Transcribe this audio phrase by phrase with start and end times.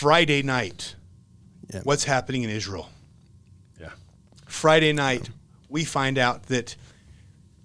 [0.00, 0.96] Friday night,
[1.70, 1.80] Yeah.
[1.84, 2.88] what's happening in Israel?
[3.78, 3.90] Yeah.
[4.46, 5.28] Friday night,
[5.68, 6.74] we find out that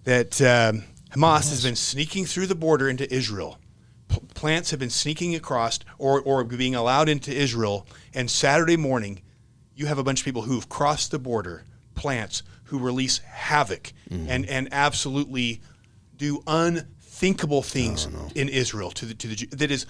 [0.04, 3.58] that um, Hamas has been sneaking through the border into Israel.
[4.10, 7.88] P- plants have been sneaking across or, or being allowed into Israel.
[8.14, 9.22] And Saturday morning,
[9.74, 11.64] you have a bunch of people who've crossed the border,
[11.96, 15.62] plants who release havoc and, and absolutely
[16.18, 19.86] do unthinkable things in Israel to the, to the that is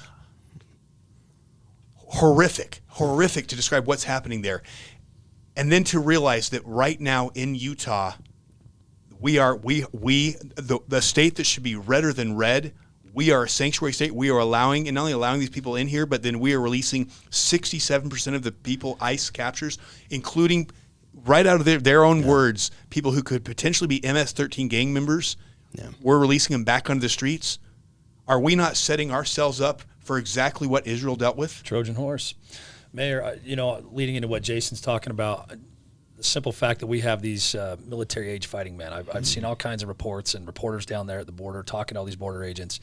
[2.15, 4.61] horrific, horrific to describe what's happening there.
[5.55, 8.13] And then to realize that right now in Utah,
[9.19, 12.73] we are we we the, the state that should be redder than red.
[13.13, 14.13] We are a sanctuary state.
[14.13, 16.59] We are allowing and not only allowing these people in here, but then we are
[16.59, 19.77] releasing 67% of the people ICE captures,
[20.09, 20.69] including
[21.23, 25.37] right out of their, their own words, people who could potentially be MS-13 gang members.
[25.71, 25.91] Yeah.
[26.01, 27.57] We're releasing them back onto the streets.
[28.27, 31.63] Are we not setting ourselves up for exactly what Israel dealt with?
[31.63, 32.35] Trojan horse.
[32.93, 35.51] Mayor, uh, you know, leading into what Jason's talking about,
[36.15, 38.93] the simple fact that we have these uh, military age fighting men.
[38.93, 41.95] I've, I've seen all kinds of reports and reporters down there at the border talking
[41.95, 42.79] to all these border agents,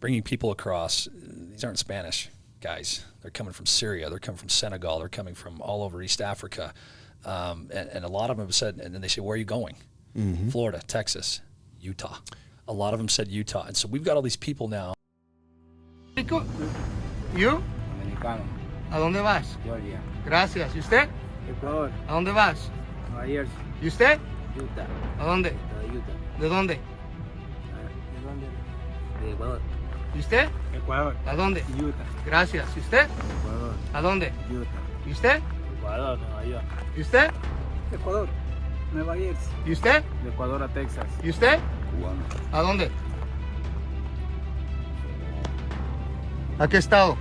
[0.00, 1.08] bringing people across.
[1.12, 2.30] These aren't Spanish
[2.60, 3.04] guys.
[3.20, 4.08] They're coming from Syria.
[4.08, 5.00] They're coming from Senegal.
[5.00, 6.72] They're coming from all over East Africa.
[7.26, 9.38] Um, and, and a lot of them have said, and then they say, Where are
[9.38, 9.76] you going?
[10.50, 11.40] Florida, Texas,
[11.80, 12.18] Utah.
[12.68, 13.64] A lot of them said Utah.
[13.64, 14.93] And so we've got all these people now
[16.14, 16.44] México.
[17.36, 17.60] ¿You?
[17.98, 18.42] Dominicano,
[18.92, 19.58] ¿A dónde vas?
[19.64, 20.74] Georgia, Gracias.
[20.76, 21.08] ¿Y usted?
[21.50, 22.70] Ecuador, ¿A dónde vas?
[23.10, 24.18] Nueva Jersey, ¿Y usted?
[24.56, 24.86] Utah,
[25.20, 25.50] ¿A dónde?
[25.50, 26.40] De Utah.
[26.40, 26.74] ¿De dónde?
[26.74, 28.46] ¿De dónde?
[29.24, 29.60] De Ecuador.
[30.14, 30.48] ¿Y usted?
[30.72, 31.64] Ecuador, ¿A dónde?
[31.80, 32.76] Utah, Gracias.
[32.76, 33.06] ¿Y usted?
[33.40, 34.32] Ecuador, ¿A dónde?
[34.50, 34.70] Utah.
[35.08, 35.40] ¿Y usted?
[35.78, 36.64] Ecuador, Nueva York.
[36.96, 37.30] ¿Y usted?
[37.92, 38.28] Ecuador,
[38.92, 39.52] Nueva Jersey.
[39.66, 40.04] ¿Y usted?
[40.22, 41.06] De Ecuador a Texas.
[41.24, 41.58] ¿Y usted?
[41.90, 42.22] Cubano.
[42.52, 42.90] ¿A dónde?
[46.56, 47.18] ¿A qué estado?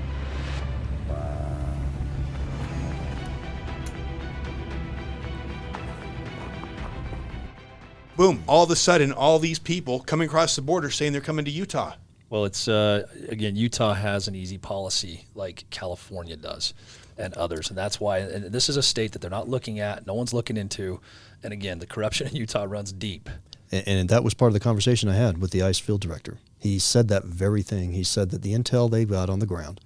[8.16, 8.44] Boom!
[8.46, 11.52] All of a sudden, all these people coming across the border saying they're coming to
[11.52, 11.96] Utah.
[12.30, 16.76] Well, it's uh, again Utah has an easy policy like California does,
[17.18, 18.20] and others, and that's why.
[18.20, 20.06] And this is a state that they're not looking at.
[20.06, 21.02] No one's looking into,
[21.42, 23.32] and again, the corruption in Utah runs deep.
[23.74, 26.38] And, and that was part of the conversation I had with the ICE field director.
[26.60, 27.94] He said that very thing.
[27.94, 29.82] He said that the intel they've got on the ground,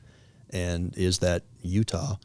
[0.49, 2.17] and is that Utah,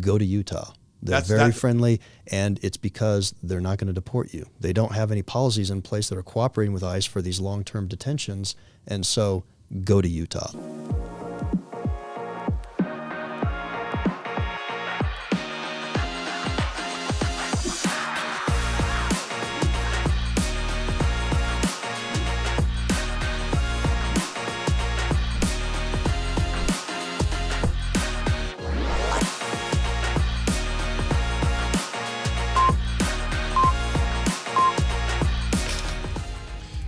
[0.00, 0.72] go to Utah.
[1.02, 4.46] They're That's- very friendly, and it's because they're not going to deport you.
[4.58, 7.88] They don't have any policies in place that are cooperating with ICE for these long-term
[7.88, 8.54] detentions,
[8.86, 9.44] and so
[9.84, 10.50] go to Utah.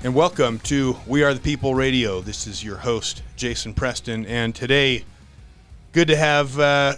[0.04, 2.20] And welcome to We Are the People Radio.
[2.20, 4.26] This is your host, Jason Preston.
[4.26, 5.04] And today,
[5.92, 6.94] good to have uh,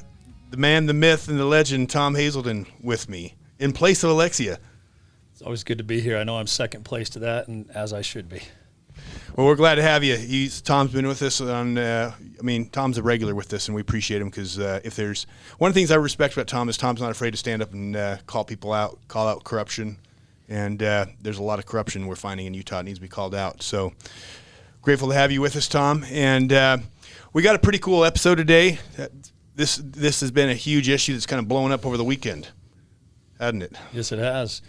[0.48, 4.58] the man, the myth, and the legend, Tom Hasleton, with me in place of Alexia.
[5.32, 6.16] It's always good to be here.
[6.16, 8.40] I know I'm second place to that, and as I should be.
[9.36, 10.16] Well, we're glad to have you.
[10.16, 11.76] He's Tom's been with us on.
[11.76, 14.96] Uh, I mean, Tom's a regular with this, and we appreciate him because uh, if
[14.96, 15.26] there's
[15.58, 17.74] one of the things I respect about Tom is Tom's not afraid to stand up
[17.74, 19.98] and uh, call people out, call out corruption,
[20.48, 23.08] and uh, there's a lot of corruption we're finding in Utah that needs to be
[23.08, 23.62] called out.
[23.62, 23.92] So
[24.82, 26.04] grateful to have you with us, Tom.
[26.10, 26.78] And uh,
[27.32, 28.78] we got a pretty cool episode today.
[28.98, 29.08] Uh,
[29.56, 32.48] This this has been a huge issue that's kind of blowing up over the weekend,
[33.38, 33.76] hasn't it?
[33.92, 34.62] Yes, it has.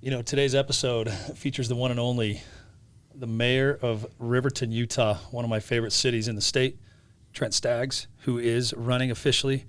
[0.00, 2.40] You know, today's episode features the one and only,
[3.14, 6.78] the mayor of Riverton, Utah, one of my favorite cities in the state,
[7.34, 9.66] Trent Staggs, who is running officially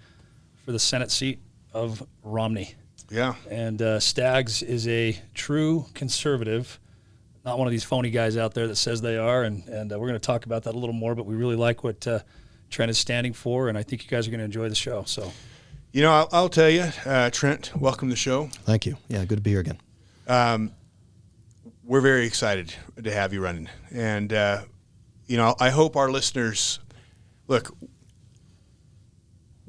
[0.64, 1.40] for the Senate seat
[1.74, 2.76] of Romney.
[3.12, 3.36] Yeah.
[3.50, 6.80] And uh, Staggs is a true conservative,
[7.44, 9.44] not one of these phony guys out there that says they are.
[9.44, 11.56] And, and uh, we're going to talk about that a little more, but we really
[11.56, 12.20] like what uh,
[12.70, 13.70] Trent is standing for.
[13.70, 15.04] And I think you guys are going to enjoy the show.
[15.06, 15.32] So,
[15.92, 17.72] You know, I'll, I'll tell you, uh, Trent.
[17.76, 18.48] Welcome to the show.
[18.66, 18.98] Thank you.
[19.08, 19.80] Yeah, good to be here again.
[21.84, 22.74] we're very excited
[23.04, 23.68] to have you running.
[23.92, 24.62] And, uh,
[25.26, 26.80] you know, I hope our listeners
[27.48, 27.76] look.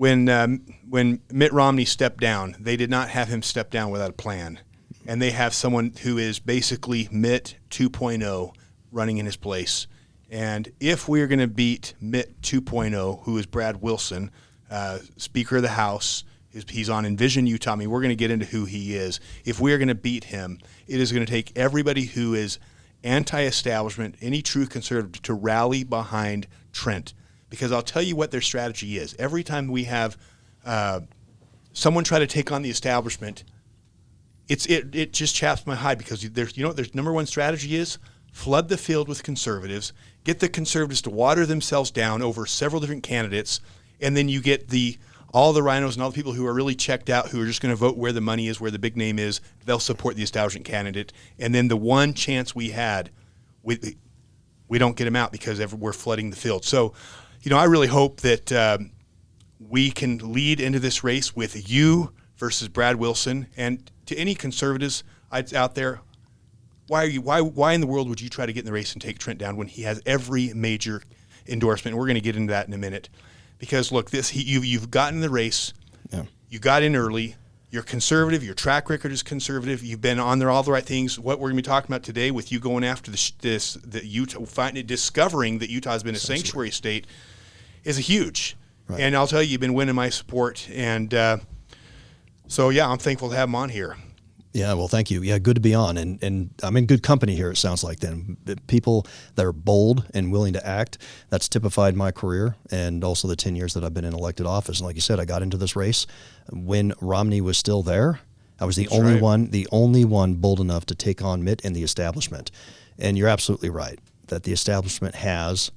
[0.00, 4.08] When um, when Mitt Romney stepped down, they did not have him step down without
[4.08, 4.60] a plan,
[5.06, 8.54] and they have someone who is basically Mitt 2.0
[8.90, 9.86] running in his place.
[10.30, 14.30] And if we are going to beat Mitt 2.0, who is Brad Wilson,
[14.70, 17.72] uh, Speaker of the House, he's- on Envision Utah.
[17.72, 19.20] I mean, we're going to get into who he is.
[19.44, 22.58] If we are going to beat him, it is going to take everybody who is
[23.04, 27.12] anti-establishment, any true conservative, to rally behind Trent.
[27.50, 29.14] Because I'll tell you what their strategy is.
[29.18, 30.16] Every time we have
[30.64, 31.00] uh,
[31.72, 33.44] someone try to take on the establishment,
[34.48, 37.26] it's it, it just chaps my hide because there's you know what their number one
[37.26, 37.98] strategy is
[38.32, 39.92] flood the field with conservatives,
[40.24, 43.60] get the conservatives to water themselves down over several different candidates,
[44.00, 44.96] and then you get the
[45.32, 47.62] all the rhinos and all the people who are really checked out, who are just
[47.62, 50.24] going to vote where the money is, where the big name is, they'll support the
[50.24, 51.12] establishment candidate.
[51.38, 53.10] And then the one chance we had,
[53.62, 53.78] we
[54.68, 56.64] we don't get them out because we're flooding the field.
[56.64, 56.94] So,
[57.42, 58.90] you know, I really hope that um,
[59.58, 63.46] we can lead into this race with you versus Brad Wilson.
[63.56, 66.00] And to any conservatives out there,
[66.86, 68.72] why are you why why in the world would you try to get in the
[68.72, 71.02] race and take Trent down when he has every major
[71.46, 71.92] endorsement?
[71.92, 73.08] And we're going to get into that in a minute.
[73.58, 75.72] Because look, this he, you you've gotten in the race.
[76.12, 76.24] Yeah.
[76.48, 77.36] You got in early.
[77.70, 78.42] You're conservative.
[78.42, 79.84] Your track record is conservative.
[79.84, 81.20] You've been on there all the right things.
[81.20, 84.04] What we're going to be talking about today, with you going after this, this the
[84.04, 87.06] Utah, finding, discovering that Utah has been a sanctuary state,
[87.84, 88.56] is a huge.
[88.88, 89.00] Right.
[89.00, 90.68] And I'll tell you, you've been winning my support.
[90.72, 91.38] And uh,
[92.48, 93.96] so, yeah, I'm thankful to have him on here.
[94.52, 95.22] Yeah, well, thank you.
[95.22, 97.52] Yeah, good to be on, and and I'm in good company here.
[97.52, 98.36] It sounds like then
[98.66, 99.06] people
[99.36, 100.98] that are bold and willing to act.
[101.28, 104.80] That's typified my career, and also the ten years that I've been in elected office.
[104.80, 106.04] And like you said, I got into this race
[106.50, 108.18] when Romney was still there.
[108.58, 109.22] I was the only right.
[109.22, 112.50] one, the only one bold enough to take on Mitt and the establishment.
[112.98, 115.70] And you're absolutely right that the establishment has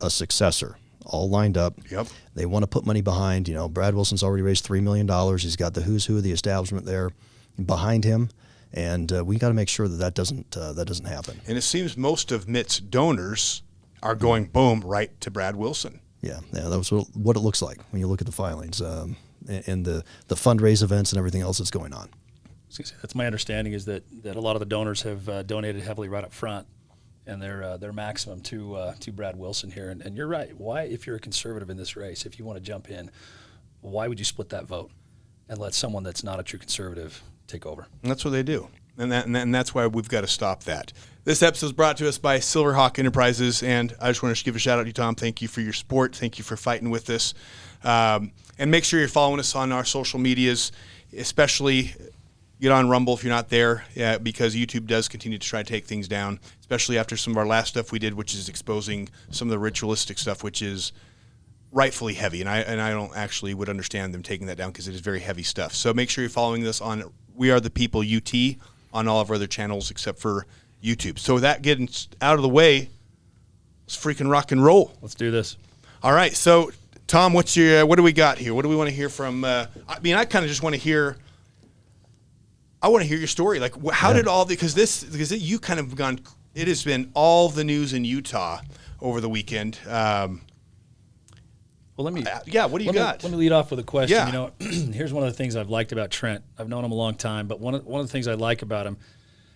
[0.00, 1.74] a successor all lined up.
[1.90, 2.08] Yep.
[2.34, 3.48] They want to put money behind.
[3.48, 5.42] You know, Brad Wilson's already raised three million dollars.
[5.42, 7.10] He's got the who's who of the establishment there
[7.64, 8.30] behind him,
[8.72, 11.40] and uh, we got to make sure that that doesn't uh, that doesn't happen.
[11.46, 13.62] And it seems most of Mitt's donors
[14.02, 16.00] are going boom right to Brad Wilson.
[16.20, 18.80] Yeah, yeah, that was what what it looks like when you look at the filings
[18.80, 19.16] um,
[19.48, 22.08] and, and the the fundraise events and everything else that's going on.
[22.68, 25.28] was gonna say, That's my understanding is that, that a lot of the donors have
[25.28, 26.66] uh, donated heavily right up front,
[27.26, 29.90] and their uh, their maximum to uh, to Brad Wilson here.
[29.90, 30.54] And, and you're right.
[30.58, 33.10] Why, if you're a conservative in this race, if you want to jump in,
[33.80, 34.90] why would you split that vote
[35.48, 37.86] and let someone that's not a true conservative take over?
[38.02, 38.68] And that's what they do.
[38.96, 40.92] And, that, and, that, and that's why we've got to stop that.
[41.24, 43.62] This episode is brought to us by Silverhawk Enterprises.
[43.62, 45.14] And I just want to give a shout out to you, Tom.
[45.16, 46.14] Thank you for your support.
[46.14, 47.34] Thank you for fighting with us.
[47.82, 50.70] Um, and make sure you're following us on our social medias,
[51.16, 51.94] especially
[52.64, 55.68] get on Rumble if you're not there, yeah, because YouTube does continue to try to
[55.68, 59.10] take things down, especially after some of our last stuff we did, which is exposing
[59.30, 60.92] some of the ritualistic stuff, which is
[61.72, 64.88] rightfully heavy, and I and I don't actually would understand them taking that down because
[64.88, 65.74] it is very heavy stuff.
[65.74, 68.32] So make sure you're following this on We Are the People UT
[68.94, 70.46] on all of our other channels except for
[70.82, 71.18] YouTube.
[71.18, 71.90] So with that getting
[72.22, 72.88] out of the way,
[73.84, 74.96] let's freaking rock and roll.
[75.02, 75.58] Let's do this.
[76.02, 76.70] All right, so
[77.06, 78.54] Tom, what's your uh, what do we got here?
[78.54, 79.44] What do we want to hear from?
[79.44, 81.18] Uh, I mean, I kind of just want to hear.
[82.84, 83.60] I want to hear your story.
[83.60, 86.20] Like, how did all the because this because it, you kind of gone.
[86.54, 88.60] It has been all the news in Utah
[89.00, 89.78] over the weekend.
[89.88, 90.42] Um,
[91.96, 92.24] Well, let me.
[92.26, 93.22] uh, yeah, what do you let got?
[93.22, 94.18] Me, let me lead off with a question.
[94.18, 94.26] Yeah.
[94.26, 94.50] You know,
[94.92, 96.44] here's one of the things I've liked about Trent.
[96.58, 98.60] I've known him a long time, but one of, one of the things I like
[98.60, 98.98] about him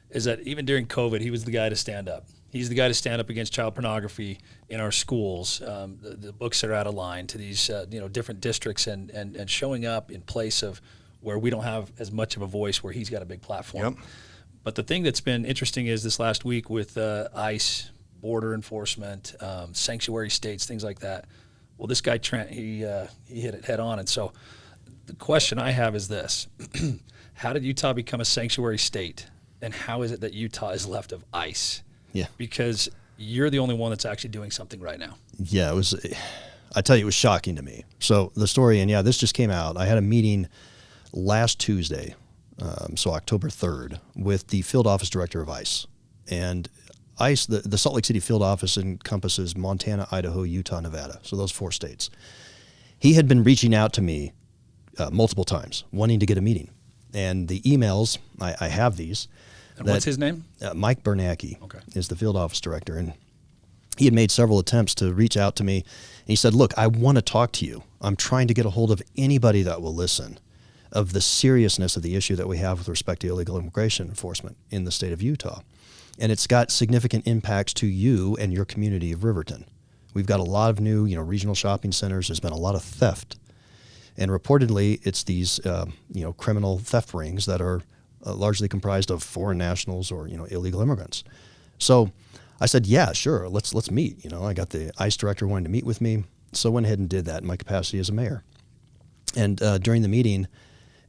[0.08, 2.24] is that even during COVID, he was the guy to stand up.
[2.50, 4.38] He's the guy to stand up against child pornography
[4.70, 5.60] in our schools.
[5.60, 8.40] Um, the, the books that are out of line to these, uh, you know, different
[8.40, 10.80] districts, and, and and showing up in place of
[11.20, 13.96] where we don't have as much of a voice, where he's got a big platform.
[13.96, 14.04] Yep.
[14.64, 19.34] But the thing that's been interesting is this last week with uh, ICE, border enforcement,
[19.40, 21.26] um, sanctuary states, things like that.
[21.76, 24.32] Well, this guy Trent, he uh, he hit it head on, and so
[25.06, 26.48] the question I have is this:
[27.34, 29.26] How did Utah become a sanctuary state,
[29.62, 31.82] and how is it that Utah is left of ICE?
[32.12, 32.26] Yeah.
[32.36, 35.16] Because you're the only one that's actually doing something right now.
[35.38, 35.94] Yeah, it was.
[36.74, 37.84] I tell you, it was shocking to me.
[38.00, 39.76] So the story, and yeah, this just came out.
[39.76, 40.48] I had a meeting
[41.12, 42.14] last Tuesday,
[42.60, 45.86] um, so October third, with the field office director of ICE,
[46.30, 46.68] and
[47.18, 47.46] ICE.
[47.46, 51.18] The, the Salt Lake City field office encompasses Montana, Idaho, Utah, Nevada.
[51.22, 52.10] So those four states.
[52.98, 54.32] He had been reaching out to me
[54.98, 56.70] uh, multiple times, wanting to get a meeting,
[57.14, 59.28] and the emails I, I have these.
[59.76, 60.44] And what's his name?
[60.60, 61.78] Uh, Mike Bernacke Okay.
[61.94, 63.12] is the field office director, and
[63.96, 65.76] he had made several attempts to reach out to me.
[65.78, 67.84] And he said, "Look, I want to talk to you.
[68.00, 70.38] I'm trying to get a hold of anybody that will listen
[70.92, 74.56] of the seriousness of the issue that we have with respect to illegal immigration enforcement
[74.70, 75.60] in the state of Utah,
[76.18, 79.64] and it's got significant impacts to you and your community of Riverton.
[80.14, 82.28] We've got a lot of new, you know, regional shopping centers.
[82.28, 83.36] There's been a lot of theft."
[84.18, 87.80] and reportedly it's these um, you know criminal theft rings that are
[88.26, 91.24] uh, largely comprised of foreign nationals or you know illegal immigrants.
[91.78, 92.10] So
[92.60, 94.22] I said, yeah, sure, let's let's meet.
[94.24, 96.86] You know, I got the ICE director wanting to meet with me, so I went
[96.86, 98.42] ahead and did that in my capacity as a mayor.
[99.36, 100.48] And uh, during the meeting,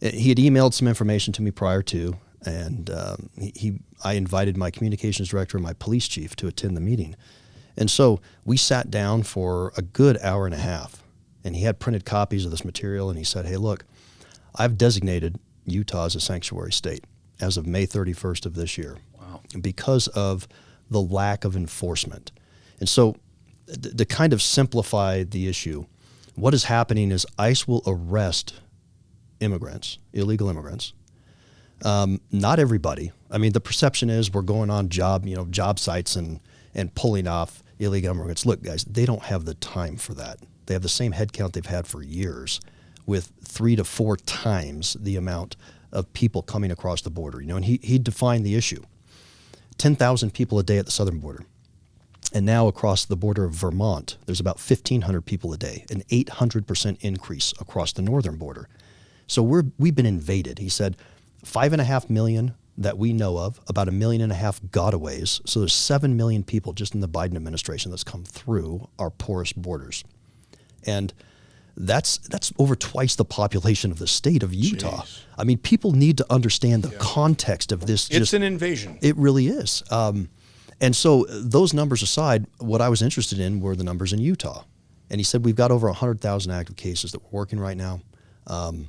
[0.02, 2.16] he had emailed some information to me prior to,
[2.46, 6.82] and um, he, I invited my communications director and my police chief to attend the
[6.82, 7.16] meeting.
[7.76, 11.04] And so we sat down for a good hour and a half
[11.44, 13.86] and he had printed copies of this material, and he said, "Hey, look,
[14.56, 17.06] I've designated Utah as a sanctuary state
[17.40, 19.42] as of May 31st of this year, Wow.
[19.62, 20.48] because of
[20.90, 22.34] the lack of enforcement."
[22.80, 23.16] And so,
[23.68, 25.86] th- to kind of simplify the issue,
[26.36, 28.56] what is happening is ICE will arrest
[29.40, 30.94] immigrants, illegal immigrants.
[31.84, 33.12] Um, not everybody.
[33.32, 36.40] I mean, the perception is we're going on job, you know, job sites and
[36.76, 38.46] and pulling off illegal immigrants.
[38.46, 40.40] Look, guys, they don't have the time for that.
[40.66, 42.60] They have the same headcount they've had for years,
[43.06, 45.56] with three to four times the amount
[45.92, 47.42] of people coming across the border.
[47.42, 48.84] You know, and he he defined the issue:
[49.78, 51.46] ten thousand people a day at the southern border.
[52.32, 56.98] And now across the border of Vermont, there's about 1,500 people a day, an 800%
[57.02, 58.68] increase across the northern border.
[59.30, 60.60] So we're, we've been invaded.
[60.60, 60.98] He said,
[61.46, 64.62] five and a half million that we know of, about a million and a half
[64.62, 65.42] gotaways.
[65.48, 69.54] So there's seven million people just in the Biden administration that's come through our porous
[69.54, 70.04] borders.
[70.86, 71.14] And
[71.78, 75.04] that's that's over twice the population of the state of Utah.
[75.04, 75.22] Jeez.
[75.38, 78.10] I mean, people need to understand the context of this.
[78.10, 78.98] It's an invasion.
[79.02, 79.84] it really is.
[79.90, 80.30] Um,
[80.82, 84.64] and so, those numbers aside, what I was interested in were the numbers in Utah.
[85.10, 88.02] And he said, We've got over 100,000 active cases that we're working right now.
[88.48, 88.88] Um,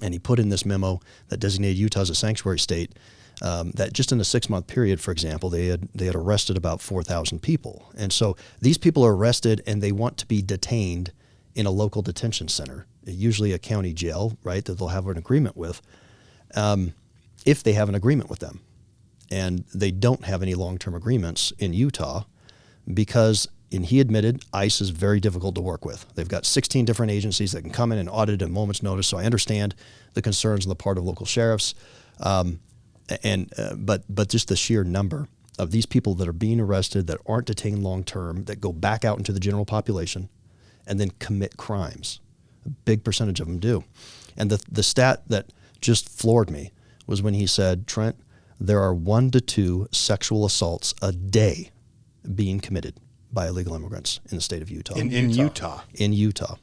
[0.00, 2.92] and he put in this memo that designated Utah as a sanctuary state.
[3.40, 6.56] Um, that just in a six month period, for example, they had they had arrested
[6.56, 10.42] about four thousand people, and so these people are arrested and they want to be
[10.42, 11.12] detained
[11.54, 14.64] in a local detention center, usually a county jail, right?
[14.64, 15.82] That they'll have an agreement with,
[16.54, 16.94] um,
[17.44, 18.60] if they have an agreement with them
[19.30, 22.24] and they don't have any long-term agreements in Utah
[22.92, 26.06] because and he admitted ICE is very difficult to work with.
[26.14, 29.06] They've got 16 different agencies that can come in and audit at a moment's notice.
[29.06, 29.74] So I understand
[30.14, 31.74] the concerns on the part of local sheriffs,
[32.20, 32.60] um,
[33.22, 37.06] and uh, but but just the sheer number of these people that are being arrested
[37.08, 40.28] that aren't detained long term that go back out into the general population,
[40.86, 42.20] and then commit crimes.
[42.66, 43.84] A big percentage of them do,
[44.36, 46.72] and the the stat that just floored me
[47.06, 48.16] was when he said, Trent,
[48.60, 51.70] there are one to two sexual assaults a day
[52.34, 52.94] being committed
[53.32, 54.94] by illegal immigrants in the state of Utah.
[54.94, 55.82] in, in Utah.
[55.94, 56.56] in Utah.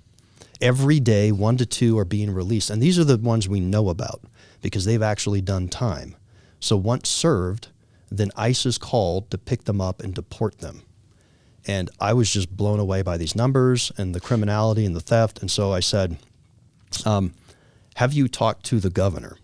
[0.61, 2.69] Every day, one to two are being released.
[2.69, 4.21] And these are the ones we know about
[4.61, 6.15] because they've actually done time.
[6.59, 7.67] So once served,
[8.09, 10.83] then ICE is called to pick them up and deport them.
[11.67, 15.41] And I was just blown away by these numbers and the criminality and the theft.
[15.41, 16.17] And so I said,
[17.05, 17.33] um,
[17.95, 19.37] Have you talked to the governor?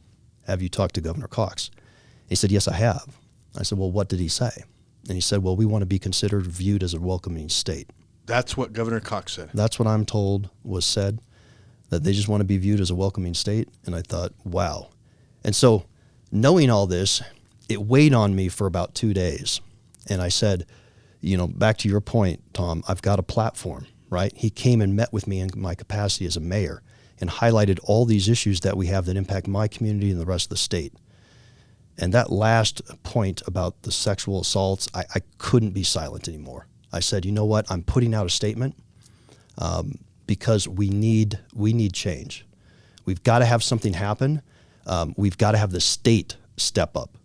[0.47, 1.71] Have you talked to Governor Cox?
[2.27, 3.17] He said, Yes, I have.
[3.57, 4.63] I said, Well, what did he say?
[5.07, 7.89] And he said, Well, we want to be considered viewed as a welcoming state.
[8.25, 9.49] That's what Governor Cox said.
[9.53, 11.19] That's what I'm told was said,
[11.89, 13.67] that they just want to be viewed as a welcoming state.
[13.85, 14.89] And I thought, wow.
[15.43, 15.85] And so,
[16.31, 17.21] knowing all this,
[17.67, 19.59] it weighed on me for about two days.
[20.07, 20.65] And I said,
[21.19, 24.33] you know, back to your point, Tom, I've got a platform, right?
[24.35, 26.81] He came and met with me in my capacity as a mayor
[27.19, 30.45] and highlighted all these issues that we have that impact my community and the rest
[30.45, 30.93] of the state.
[32.01, 36.65] And that last point about the sexual assaults, I, I couldn't be silent anymore.
[36.91, 37.71] I said, you know what?
[37.71, 38.75] I'm putting out a statement
[39.59, 42.45] um, because we need we need change.
[43.05, 44.41] We've got to have something happen.
[44.87, 47.17] Um, we've got to have the state step up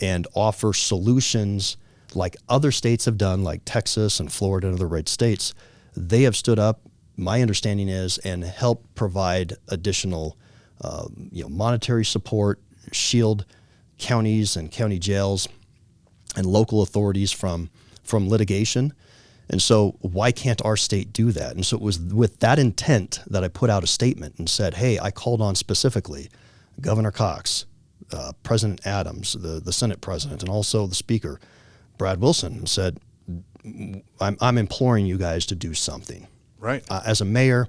[0.00, 1.76] and offer solutions
[2.14, 5.54] like other states have done, like Texas and Florida and other red states.
[5.94, 6.80] They have stood up.
[7.16, 10.38] My understanding is and help provide additional,
[10.80, 12.60] um, you know, monetary support,
[12.92, 13.44] shield
[13.98, 15.48] counties and county jails
[16.36, 17.70] and local authorities from
[18.02, 18.92] from litigation.
[19.48, 21.54] And so why can't our state do that?
[21.54, 24.74] And so it was with that intent that I put out a statement and said,
[24.74, 26.28] "Hey, I called on specifically
[26.80, 27.64] Governor Cox,
[28.12, 31.40] uh, President Adams, the the Senate President, and also the Speaker,
[31.96, 32.98] Brad Wilson, and said,
[34.20, 36.26] I'm, I'm imploring you guys to do something."
[36.58, 36.82] Right.
[36.90, 37.68] uh, as a mayor,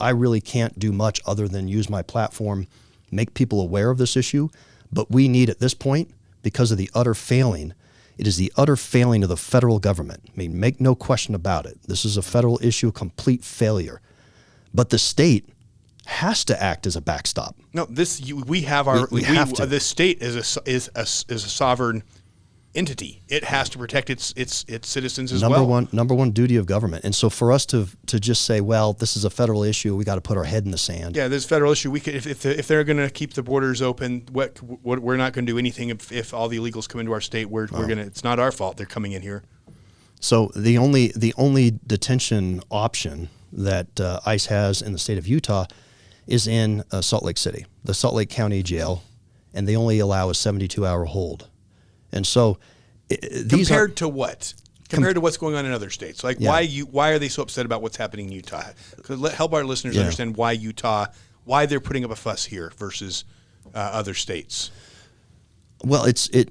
[0.00, 2.66] I really can't do much other than use my platform,
[3.10, 4.48] make people aware of this issue.
[4.92, 6.10] But we need at this point,
[6.42, 7.74] because of the utter failing,
[8.16, 10.22] it is the utter failing of the federal government.
[10.28, 11.78] I mean, make no question about it.
[11.86, 14.00] This is a federal issue, a complete failure.
[14.74, 15.48] But the state
[16.06, 17.54] has to act as a backstop.
[17.72, 19.66] No, this you, we have our We- we have to.
[19.66, 22.02] the state is a is a is a sovereign
[22.74, 23.22] entity.
[23.28, 25.66] It has to protect its its its citizens as number well.
[25.66, 27.04] one number one duty of government.
[27.04, 30.04] And so for us to to just say, well, this is a federal issue, we
[30.04, 31.16] got to put our head in the sand.
[31.16, 31.90] Yeah, there's a federal issue.
[31.90, 35.16] We could if if, if they're going to keep the borders open, what, what we're
[35.16, 37.46] not going to do anything if, if all the illegals come into our state.
[37.46, 38.04] We're, we're going to.
[38.04, 38.76] It's not our fault.
[38.76, 39.42] They're coming in here.
[40.20, 45.26] So the only the only detention option that uh, ICE has in the state of
[45.26, 45.66] Utah
[46.26, 49.02] is in uh, Salt Lake City, the Salt Lake County Jail,
[49.54, 51.48] and they only allow a 72 hour hold.
[52.12, 52.58] And so
[53.10, 54.54] i- i- these Compared are to what?
[54.88, 56.24] compared to what's going on in other states.
[56.24, 56.48] Like Yeah.
[56.48, 58.70] why you why are they so upset about what's happening in Utah?
[59.08, 60.00] let- help our listeners Yeah.
[60.02, 61.06] understand why Utah,
[61.44, 63.24] why they're putting up a fuss here versus
[63.74, 64.70] uh, other states.
[65.84, 66.50] Well, it's it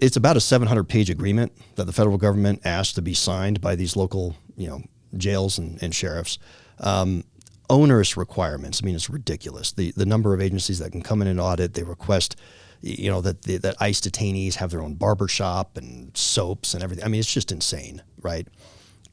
[0.00, 3.76] it's about a 700 page agreement that the federal government asked to be signed by
[3.76, 4.82] these local you know
[5.16, 6.38] jails and, and sheriffs.
[6.80, 7.24] Um,
[7.70, 8.80] onerous requirements.
[8.82, 9.72] I mean, it's ridiculous.
[9.72, 11.74] The the number of agencies that can come in and audit.
[11.74, 12.34] They request
[12.80, 16.82] you know that the, that ICE detainees have their own barber shop and soaps and
[16.82, 17.04] everything.
[17.04, 18.46] I mean, it's just insane, right?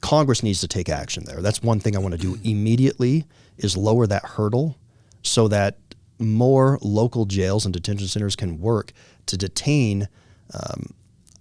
[0.02, 1.42] Congress needs to take action there.
[1.42, 3.26] That's one thing I want to do immediately
[3.58, 4.78] is lower that hurdle
[5.24, 5.78] so that
[6.20, 8.92] more local jails and detention centers can work
[9.26, 10.08] to detain
[10.54, 10.94] um,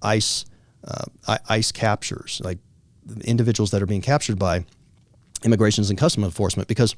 [0.03, 0.45] ICE
[0.87, 2.59] uh, ICE captures, like
[3.23, 4.65] individuals that are being captured by
[5.43, 6.69] immigrations and custom enforcement.
[6.69, 6.95] Because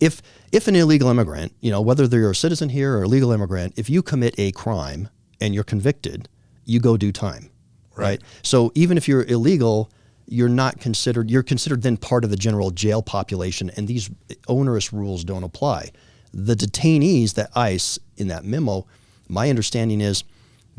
[0.00, 3.30] if if an illegal immigrant, you know, whether they're a citizen here or a legal
[3.32, 5.08] immigrant, if you commit a crime
[5.40, 6.28] and you're convicted,
[6.64, 7.50] you go do time,
[7.96, 8.20] right?
[8.42, 9.90] So even if you're illegal,
[10.26, 11.30] you're not considered.
[11.30, 14.10] You're considered then part of the general jail population, and these
[14.48, 15.90] onerous rules don't apply.
[16.32, 18.86] The detainees that ICE in that memo,
[19.28, 20.24] my understanding is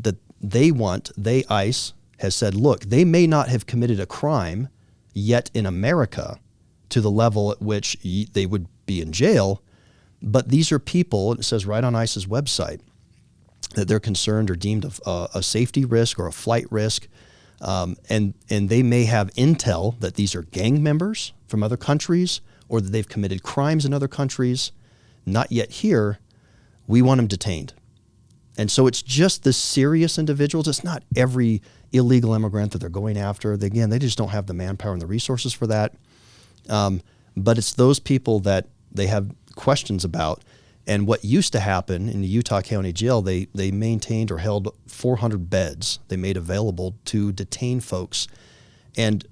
[0.00, 4.68] that they want they ICE has said, look, they may not have committed a crime
[5.12, 6.38] yet in America
[6.88, 9.62] to the level at which y- they would be in jail,
[10.20, 11.32] but these are people.
[11.32, 12.80] It says right on ICE's website
[13.74, 17.08] that they're concerned or deemed a, a, a safety risk or a flight risk,
[17.60, 22.40] um, and and they may have intel that these are gang members from other countries
[22.68, 24.72] or that they've committed crimes in other countries,
[25.26, 26.18] not yet here.
[26.86, 27.74] We want them detained.
[28.56, 30.68] And so it's just the serious individuals.
[30.68, 31.62] It's not every
[31.92, 33.56] illegal immigrant that they're going after.
[33.56, 35.94] They, again, they just don't have the manpower and the resources for that.
[36.68, 37.02] Um,
[37.36, 40.42] but it's those people that they have questions about.
[40.86, 44.74] And what used to happen in the Utah County Jail, they, they maintained or held
[44.88, 48.26] 400 beds they made available to detain folks.
[48.96, 49.24] And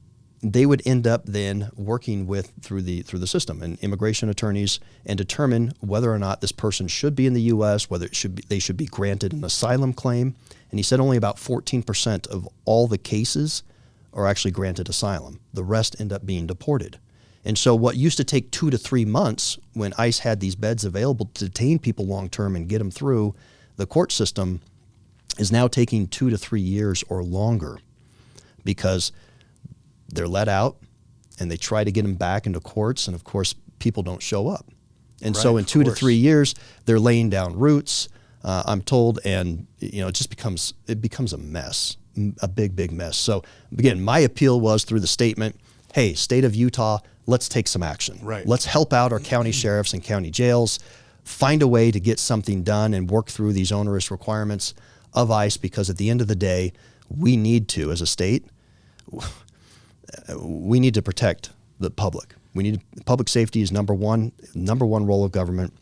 [0.43, 4.81] they would end up then working with through the through the system and immigration attorneys
[5.05, 8.35] and determine whether or not this person should be in the U.S., whether it should
[8.35, 10.35] be, they should be granted an asylum claim.
[10.71, 13.65] And he said only about 14% of all the cases
[14.13, 15.41] are actually granted asylum.
[15.53, 16.99] The rest end up being deported.
[17.45, 20.85] And so, what used to take two to three months when ICE had these beds
[20.85, 23.35] available to detain people long term and get them through
[23.77, 24.61] the court system
[25.39, 27.79] is now taking two to three years or longer
[28.63, 29.11] because
[30.09, 30.77] they're let out
[31.39, 33.07] and they try to get them back into courts.
[33.07, 34.67] And of course, people don't show up.
[35.23, 38.09] And so, in two to three years, they're laying down roots.
[38.43, 41.97] Uh, I'm told, and you know, it just becomes it becomes a mess,
[42.41, 43.17] a big, big mess.
[43.17, 45.57] So again, my appeal was through the statement:
[45.93, 47.01] Hey, state of Utah,
[47.31, 48.19] let's take some action.
[48.23, 48.47] Right.
[48.47, 50.79] Let's help out our county sheriffs and county jails,
[51.25, 54.75] find a way to get something done and work through these onerous requirements
[55.15, 55.57] of ICE.
[55.57, 56.73] Because at the end of the day,
[57.09, 58.45] we need to, as a state,
[60.37, 62.35] we need to protect the public.
[62.53, 65.73] We need public safety is number one, number one role of government,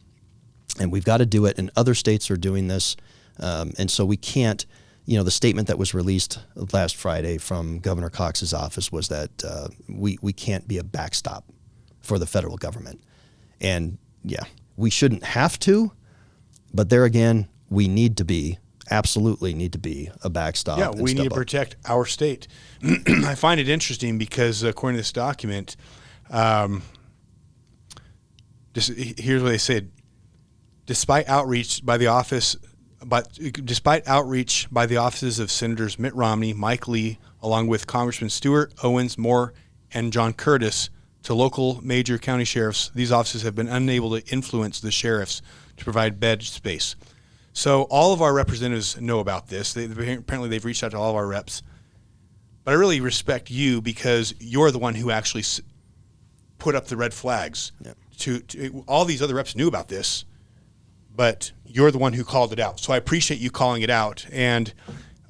[0.79, 1.59] and we've got to do it.
[1.59, 2.97] And other states are doing this,
[3.41, 4.65] um, and so we can't.
[5.09, 6.39] You know, the statement that was released
[6.75, 11.47] last Friday from Governor Cox's office was that uh, we we can't be a backstop
[12.03, 13.01] for the federal government,
[13.59, 14.45] and yeah,
[14.77, 15.93] we shouldn't have to,
[16.75, 18.59] but there again, we need to be
[18.91, 20.79] absolutely need to be a backstop.
[20.79, 21.33] Yeah, we need to up.
[21.33, 22.47] protect our state.
[23.25, 25.77] I find it interesting because according to this document,
[26.29, 26.83] um,
[28.75, 29.91] here's what they said:
[30.85, 32.59] despite outreach by the office,
[33.05, 38.31] but despite outreach by the offices of Senators Mitt Romney, Mike Lee, along with Congressman
[38.31, 39.53] Stewart Owens, Moore,
[39.93, 40.91] and John Curtis,
[41.23, 45.43] to local major county sheriffs, these offices have been unable to influence the sheriffs
[45.77, 46.97] to provide bed space.
[47.53, 49.75] So all of our representatives know about this.
[49.75, 51.63] They, apparently, they've reached out to all of our reps.
[52.65, 55.45] But I really respect you because you're the one who actually
[56.59, 57.73] put up the red flags.
[58.19, 60.25] To, to all these other reps knew about this,
[61.19, 62.79] but you're the one who called it out.
[62.79, 64.73] So I appreciate you calling it out, and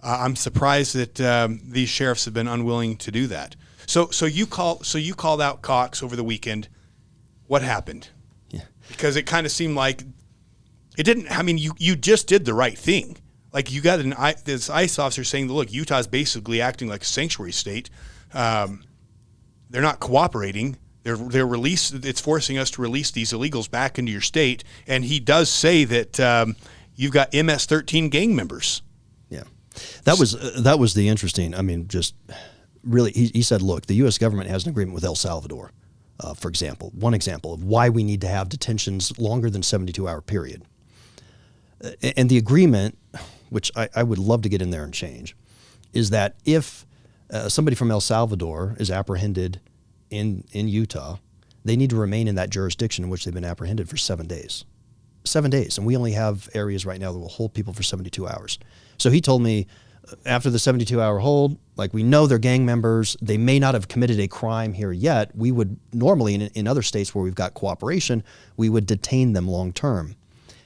[0.03, 3.57] uh, I'm surprised that um, these sheriffs have been unwilling to do that.
[3.87, 6.69] So so you call so you called out Cox over the weekend.
[7.47, 8.09] What happened?
[8.51, 8.65] Yeah.
[8.89, 10.03] Because it kind of seemed like
[10.99, 11.31] it didn't.
[11.31, 13.17] I mean, you you just did the right thing.
[13.55, 17.53] Like you got an this ICE officer saying, "Look, Utah's basically acting like a sanctuary
[17.53, 17.89] state.
[18.35, 18.85] Um,
[19.71, 20.77] they're not cooperating.
[21.03, 21.93] They're they're release.
[21.93, 25.85] It's forcing us to release these illegals back into your state." And he does say
[25.85, 26.57] that um,
[26.97, 28.83] you've got MS-13 gang members.
[29.31, 29.45] Yeah,
[30.05, 31.55] that was uh, that was the interesting.
[31.55, 32.15] I mean, just
[32.83, 34.19] really, he, he said, look, the U.S.
[34.19, 35.73] government has an agreement with El Salvador,
[36.21, 36.91] uh, for example.
[36.95, 40.63] One example of why we need to have detentions longer than seventy-two hour period,
[42.03, 42.99] and the agreement,
[43.51, 45.37] which I, I would love to get in there and change,
[45.93, 46.87] is that if
[47.31, 49.61] uh, somebody from El Salvador is apprehended
[50.11, 51.19] in in Utah,
[51.65, 54.65] they need to remain in that jurisdiction in which they've been apprehended for seven days.
[55.25, 58.27] Seven days, and we only have areas right now that will hold people for 72
[58.27, 58.59] hours.
[58.97, 59.67] So he told me
[60.11, 63.75] uh, after the 72 hour hold, like we know they're gang members, they may not
[63.75, 65.35] have committed a crime here yet.
[65.37, 68.23] We would normally, in, in other states where we've got cooperation,
[68.57, 70.15] we would detain them long term.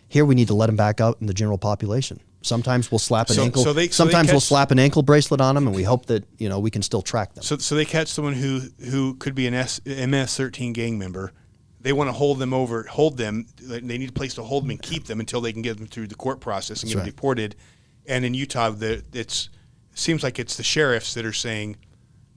[0.07, 2.21] Here we need to let them back out in the general population.
[2.43, 3.65] Sometimes we'll slap an So- ankle.
[3.65, 6.07] so they- so they sometimes we'll slap an ankle bracelet on them, and we hope
[6.07, 7.43] that you know we can still track them.
[7.45, 11.33] So, so they catch someone who who could be an S, MS-13 gang member.
[11.81, 13.47] They want to hold them over, hold them.
[13.61, 15.87] They need a place to hold them and keep them until they can get them
[15.89, 17.57] through the court process and get them deported.
[18.07, 19.49] And in Utah, the, it's
[19.95, 21.77] seems like it's the sheriffs that are saying,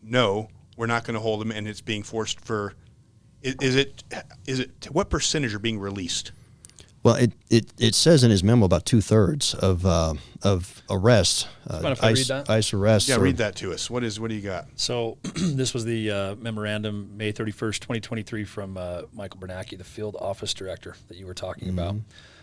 [0.02, 2.74] no, we're not going to hold them, and it's being forced for.
[3.42, 4.04] Is, is it
[4.48, 6.32] is it what percentage are being released?
[7.06, 11.46] Well, it, it, it says in his memo about two thirds of uh, of arrests,
[11.70, 12.32] uh, mind if I ICE.
[12.32, 13.08] ICE arrests.
[13.08, 13.92] Yeah, are- read that to us.
[13.92, 14.66] What is what do you got?
[14.76, 20.18] So this was the uh, memorandum, May 31st, 2023, from uh, Michael Bernacke, the field
[20.20, 21.98] office director that you were talking about.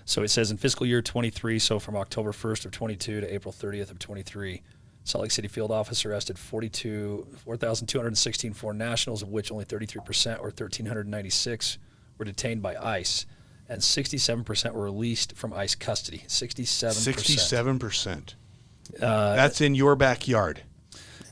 [0.04, 3.52] So it says in fiscal year 23, so from October 1st of 22 to April
[3.52, 4.62] 30th of 23,
[5.02, 10.44] Salt Lake City field office arrested 42, 4,216 foreign nationals, of which only 33% or
[10.44, 11.78] 1,396
[12.18, 13.26] were detained by ICE,
[13.68, 16.24] and 67% were released from ICE custody.
[16.26, 16.92] 67%.
[16.92, 18.34] Sixty-seven percent.
[19.00, 20.62] Uh, That's in your backyard.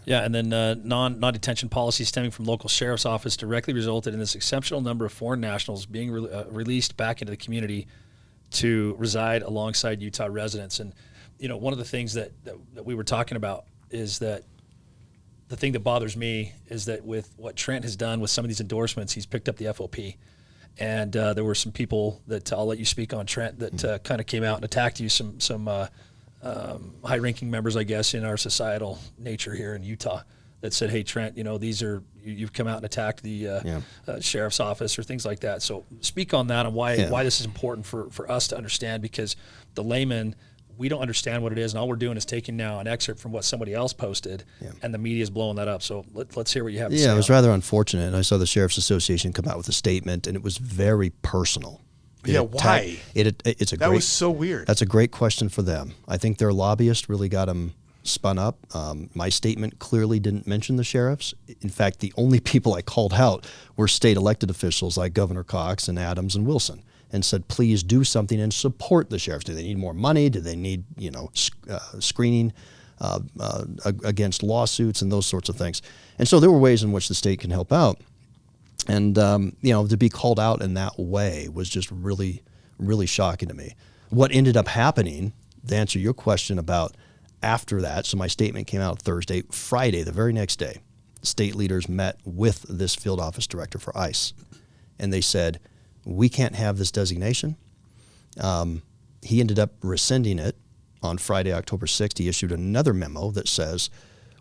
[0.07, 4.15] Yeah, and then uh, non non detention policies stemming from local sheriff's office directly resulted
[4.15, 7.87] in this exceptional number of foreign nationals being re- uh, released back into the community
[8.53, 10.81] to reside alongside Utah residents.
[10.81, 10.95] And
[11.39, 14.45] you know, one of the things that, that that we were talking about is that
[15.49, 18.49] the thing that bothers me is that with what Trent has done with some of
[18.49, 20.17] these endorsements, he's picked up the FOP.
[20.81, 23.99] And uh, there were some people that I'll let you speak on, Trent, that uh,
[23.99, 25.11] kind of came out and attacked you.
[25.11, 25.89] Some some uh,
[26.43, 30.23] um, high-ranking members, I guess, in our societal nature here in Utah,
[30.63, 33.47] that said, "Hey, Trent, you know these are you, you've come out and attacked the
[33.49, 33.81] uh, Yeah.
[34.09, 37.11] uh, sheriff's office or things like that." So speak on that and why Yeah.
[37.11, 39.37] why this is important for for us to understand because
[39.75, 40.35] the layman.
[40.81, 43.21] We don't understand what it is, and all we're doing is taking now an excerpt
[43.21, 44.45] from what somebody else posted,
[44.83, 45.83] and the media is blowing that up.
[45.83, 47.05] So let, let's hear what you have to say.
[47.05, 48.07] Yeah, it was on rather unfortunate.
[48.07, 51.11] And I saw the Sheriff's Association come out with a statement, and it was very
[51.21, 51.83] personal.
[52.25, 52.99] It Yeah, attacked- why?
[53.15, 54.67] It, it, it's a That great, was so weird.
[54.67, 55.93] That's a great question for them.
[56.09, 58.57] I think their lobbyist really got them spun up.
[58.75, 61.35] Um, my statement clearly didn't mention the sheriffs.
[61.61, 65.89] In fact, the only people I called out were state elected officials like Governor Cox
[65.89, 66.83] and Adams and Wilson,
[67.13, 69.45] and said, "Please do something and support the sheriffs.
[69.45, 70.29] Do they need more money?
[70.29, 71.31] Do they need you know
[71.69, 72.53] uh, screening?"
[73.03, 73.65] Uh, uh,
[74.05, 75.81] against lawsuits and those sorts of things,
[76.19, 77.99] and so there were ways in which the state can help out
[78.89, 82.43] and um, you know to be called out in that way was just really
[82.79, 83.75] really shocking to me
[84.11, 85.33] what ended up happening
[85.67, 86.97] to answer your question about
[87.43, 90.79] after that so my statement came out thursday friday the very next day
[91.23, 94.33] state leaders met with this field office director for ice
[94.99, 95.61] and they said
[96.05, 97.57] we can't have this designation
[98.39, 98.83] um,
[99.23, 100.57] he ended up rescinding it
[101.03, 102.19] on Friday, October 6th.
[102.19, 103.91] He issued another memo that says,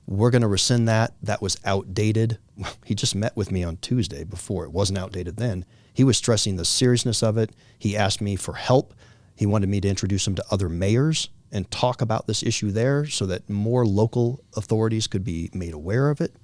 [0.05, 1.13] We're going to rescind that.
[1.21, 2.37] That was outdated.
[2.83, 4.65] He just met with me on Tuesday before.
[4.65, 5.65] It wasn't outdated then.
[5.93, 7.51] He was stressing the seriousness of it.
[7.77, 8.93] He asked me for help.
[9.35, 13.05] He wanted me to introduce him to other mayors and talk about this issue there
[13.05, 16.35] so that more local authorities could be made aware of it.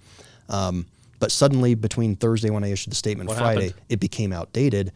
[0.50, 0.88] Um,
[1.20, 3.82] but suddenly, between Thursday when I issued the statement, What Friday, happened?
[3.90, 4.92] it became outdated.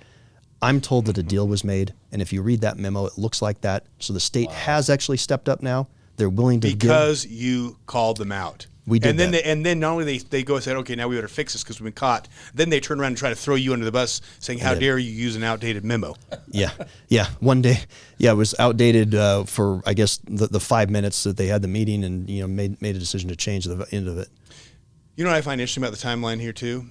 [0.62, 3.41] I'm told that a deal was made, and if you read that memo, it looks
[3.41, 3.86] like that.
[3.99, 5.88] So the state has actually stepped up now.
[6.17, 6.79] They're willing to give.
[6.79, 8.67] because you called them out.
[8.86, 9.43] We did and then that.
[9.43, 11.53] They, and then not only they they go and say, okay, now we better fix
[11.53, 12.27] this because we've been caught.
[12.55, 14.97] Then they turn around and try to throw you under the bus, saying, "How dare
[14.97, 16.15] you use an outdated memo?"
[16.51, 16.71] Yeah,
[17.08, 17.27] yeah.
[17.39, 17.77] One day,
[18.17, 21.62] yeah, it was outdated uh, for I guess the, the five minutes that they had
[21.62, 24.27] the meeting, and you know made made a decision to change the end of it.
[25.19, 26.86] You know what I find interesting about the timeline here too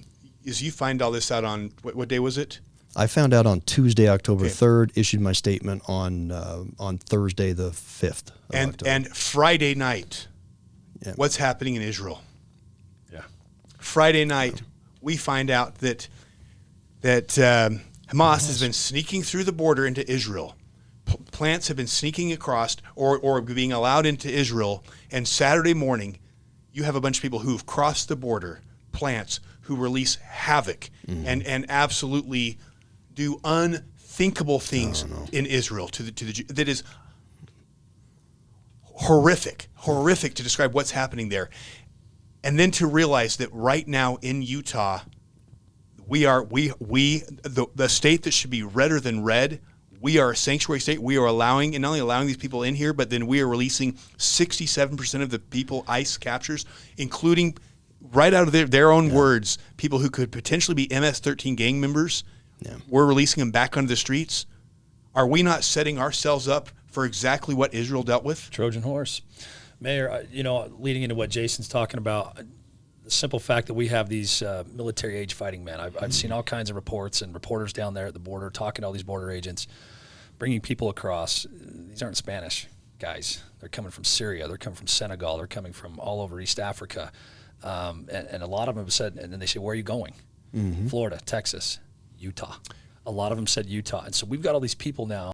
[0.44, 2.60] is you find all this out on what, what day was it?
[2.94, 4.52] I found out on Tuesday, October Okay.
[4.52, 4.92] third.
[4.94, 8.30] Issued my statement on uh, on Thursday, the fifth.
[8.52, 10.28] And and Friday night,
[11.00, 11.14] Yeah.
[11.16, 12.20] what's happening in Israel?
[13.10, 13.22] Yeah.
[13.78, 14.60] Friday night,
[15.00, 16.06] we find out that
[17.00, 20.54] that um, Hamas has been sneaking through the border into Israel.
[21.06, 24.84] P- plants have been sneaking across or, or being allowed into Israel.
[25.10, 26.18] And Saturday morning,
[26.72, 28.61] you have a bunch of people who've crossed the border,
[28.92, 30.90] plants who release havoc
[31.26, 32.59] and, and absolutely
[33.14, 36.83] do unthinkable things in Israel to the to the that is
[38.83, 41.50] horrific, horrific to describe what's happening there.
[42.42, 45.00] And then to realize that right now in Utah,
[46.07, 49.61] we are we we the, the state that should be redder than red,
[50.00, 51.00] we are a sanctuary state.
[51.00, 53.48] We are allowing, and not only allowing these people in here, but then we are
[53.48, 56.64] releasing 67% of the people ICE captures,
[56.96, 57.56] including
[58.00, 61.80] right out of their, their own words, people who could potentially be MS 13 gang
[61.80, 62.24] members.
[62.88, 64.46] We're releasing them back onto the streets.
[65.14, 68.50] Are we not setting ourselves up for exactly what Israel dealt with?
[68.50, 69.22] Trojan horse.
[69.80, 72.40] Mayor, you know, leading into what Jason's talking about,
[73.08, 75.80] the simple fact that we have these uh, military age fighting men.
[75.80, 78.82] I've, I've seen all kinds of reports and reporters down there at the border talking
[78.82, 79.66] to all these border agents,
[80.38, 81.46] bringing people across.
[81.88, 82.66] These aren't Spanish
[82.98, 83.42] guys.
[83.60, 84.46] They're coming from Syria.
[84.46, 85.38] They're coming from Senegal.
[85.38, 87.10] They're coming from all over East Africa.
[87.64, 89.76] Um, and, and a lot of them have said, and then they say, Where are
[89.76, 90.12] you going?
[90.88, 91.78] Florida, Texas,
[92.18, 92.56] Utah.
[93.06, 94.04] A lot of them said Utah.
[94.04, 95.32] And so we've got all these people now.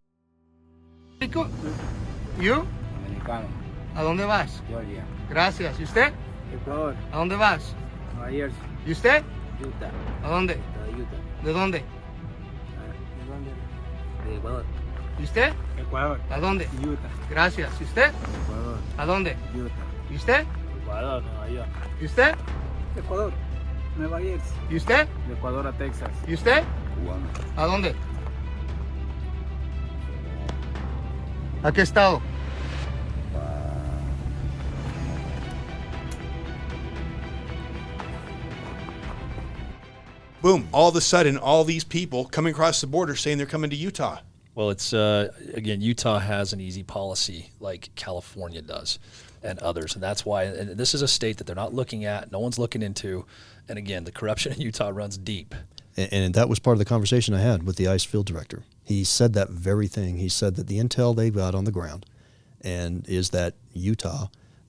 [1.20, 2.66] ¿You?
[3.08, 3.48] Dominicano.
[3.96, 4.60] ¿A dónde vas?
[4.68, 5.04] Georgia.
[5.28, 5.78] Gracias.
[5.78, 6.12] ¿Y usted?
[6.54, 6.94] Ecuador.
[7.12, 7.74] ¿A dónde vas?
[8.14, 8.58] Nueva Jersey.
[8.86, 9.22] ¿Y usted?
[9.60, 9.90] Utah.
[10.24, 10.54] ¿A dónde?
[10.54, 10.60] De
[11.02, 11.44] Utah.
[11.44, 11.78] ¿De dónde?
[11.78, 13.50] ¿De dónde?
[14.28, 14.64] De Ecuador.
[15.18, 15.52] ¿Y usted?
[15.78, 16.20] Ecuador.
[16.30, 16.68] ¿A dónde?
[16.82, 17.08] Utah.
[17.30, 17.70] Gracias.
[17.80, 18.12] ¿Y usted?
[18.44, 18.78] Ecuador.
[18.98, 19.36] ¿A dónde?
[19.54, 19.74] Utah.
[20.10, 20.44] ¿Y usted?
[20.82, 21.68] Ecuador, Nueva York.
[22.00, 22.34] ¿Y usted?
[22.96, 23.32] Ecuador.
[23.96, 24.56] Nueva Jersey.
[24.70, 25.08] ¿Y usted?
[25.28, 26.10] De Ecuador a Texas.
[26.26, 26.62] ¿Y usted?
[26.94, 27.26] Cubano.
[27.56, 27.94] ¿A dónde?
[31.62, 32.20] ¿A qué estado?
[40.44, 40.68] Boom!
[40.72, 43.76] All of a sudden, all these people coming across the border saying they're coming to
[43.76, 44.18] Utah.
[44.54, 48.98] Well, it's uh, again, Utah has an easy policy like California does,
[49.42, 50.42] and others, and that's why.
[50.42, 52.30] And this is a state that they're not looking at.
[52.30, 53.24] No one's looking into,
[53.70, 55.54] and again, the corruption in Utah runs deep.
[55.96, 58.64] And, and that was part of the conversation I had with the ICE field director.
[58.82, 60.18] He said that very thing.
[60.18, 62.04] He said that the intel they've got on the ground,
[62.60, 64.26] and is that Utah,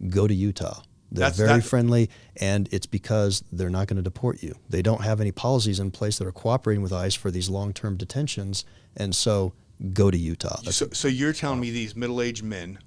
[0.07, 0.83] go to Utah.
[1.15, 4.56] They're That's- very friendly, and it's because they're not going to deport you.
[4.69, 7.97] They don't have any policies in place that are cooperating with ICE for these long-term
[7.97, 9.54] detentions, and so
[9.93, 10.60] go to Utah.
[10.63, 12.80] That's So, so you're telling me these middle-aged men,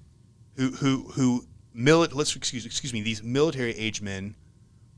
[0.55, 4.35] who who who mili- let's excuse excuse me, these military-age men,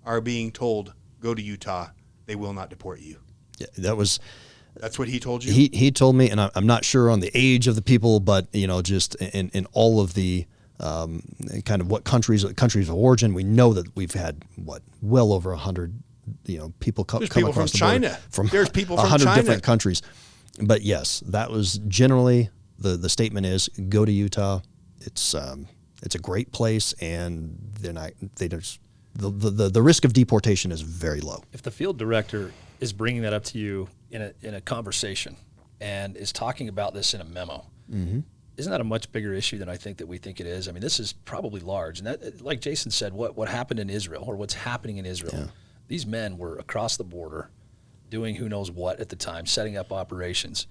[0.06, 1.90] are being told go to Utah.
[2.26, 3.18] They will not deport you.
[3.60, 4.20] yeah, that was
[4.76, 5.52] That's what he told you.
[5.52, 8.48] he he told me, and I'm not sure on the age of the people, but
[8.54, 10.46] you know, just in in all of the
[10.82, 11.24] um,
[11.66, 15.52] kind of what countries countries of origin, we know that we've had what well over
[15.52, 15.94] a hundred
[16.46, 18.20] you know people co- come people from across the China.
[18.30, 20.02] from There's people a from hundred different countries.
[20.62, 24.62] But yes, that was generally the the statement is go to Utah.
[25.00, 25.68] It's um,
[26.04, 28.80] it's a great place, and they're not they just
[29.14, 31.44] the, the, the, the risk of deportation is very low.
[31.52, 35.36] If the field director is bringing that up to you in a in a conversation
[35.80, 37.66] and is talking about this in a memo,
[38.58, 40.68] isn't that a much bigger issue than I think that we think it is?
[40.68, 43.90] I mean, this is probably large, and that, like Jason said, what what happened in
[43.90, 45.34] Israel or what's happening in Israel,
[45.88, 47.50] these men were across the border,
[48.10, 50.68] doing who knows what at the time, setting up operations,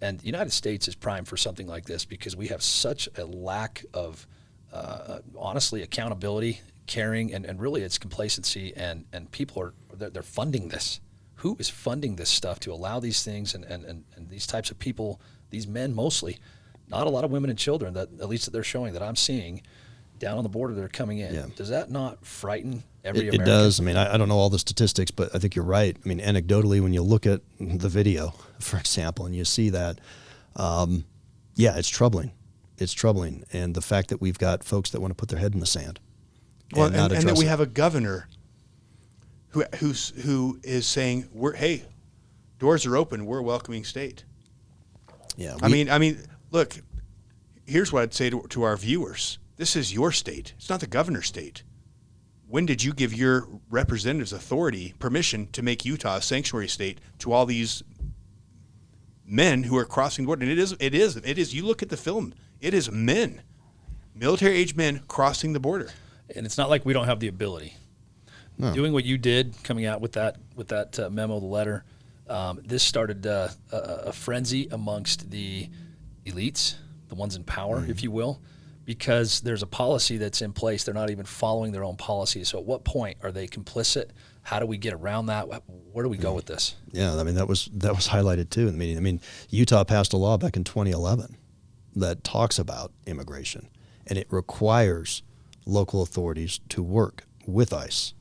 [0.00, 3.24] and the United States is primed for something like this because we have such a
[3.24, 4.26] lack of,
[4.72, 10.22] uh, honestly, accountability, caring, and, and really it's complacency, and and people are they're, they're
[10.22, 11.00] funding this.
[11.36, 14.70] Who is funding this stuff to allow these things and, and, and, and these types
[14.70, 16.38] of people, these men mostly,
[16.90, 19.16] not a lot of women and children that at least that they're showing that I'm
[19.16, 19.62] seeing
[20.18, 21.34] down on the border that are coming in.
[21.34, 21.46] Yeah.
[21.56, 23.80] Does that not frighten every It, it does.
[23.80, 25.96] I mean, I, I don't know all the statistics, but I think you're right.
[26.04, 29.98] I mean, anecdotally, when you look at the video, for example, and you see that,
[30.56, 31.04] um,
[31.54, 32.32] yeah, it's troubling.
[32.78, 35.52] It's troubling, and the fact that we've got folks that want to put their head
[35.52, 36.00] in the sand,
[36.72, 37.48] well, and, not and that we it.
[37.48, 38.26] have a governor
[39.50, 41.82] who who's who is saying we're hey,
[42.58, 43.26] doors are open.
[43.26, 44.24] We're a welcoming state.
[45.36, 45.58] yeah.
[45.60, 46.76] I mean, I mean, look.
[47.66, 50.54] Here's what I'd say to, to our viewers: This is your state.
[50.56, 51.62] It's not the governor's state.
[52.48, 57.32] When did you give your representatives authority, permission to make Utah a sanctuary state to
[57.32, 57.84] all these
[59.24, 60.42] men who are crossing the border?
[60.42, 61.54] And it is, it is, it is.
[61.54, 63.42] You look at the film; it is men,
[64.14, 65.90] military-age men crossing the border.
[66.34, 67.76] and it's not like we don't have the ability.
[68.58, 68.74] No.
[68.74, 71.84] Doing what you did, coming out with that with that uh, memo, the letter,
[72.28, 75.68] um, this started uh, a, a frenzy amongst the
[76.26, 76.76] elites,
[77.08, 78.40] the ones in power, if you will,
[78.84, 80.84] because there's a policy that's in place.
[80.84, 82.44] They're not even following their own policy.
[82.44, 84.10] So, at what point are they complicit?
[84.42, 85.48] How do we get around that?
[85.92, 86.74] Where do we go with this?
[86.90, 88.96] Yeah, I mean that was that was highlighted too in the meeting.
[88.96, 91.36] I mean, Utah passed a law back in 2011
[91.96, 93.68] that talks about immigration,
[94.06, 95.22] and it requires
[95.66, 98.14] local authorities to work with ICE.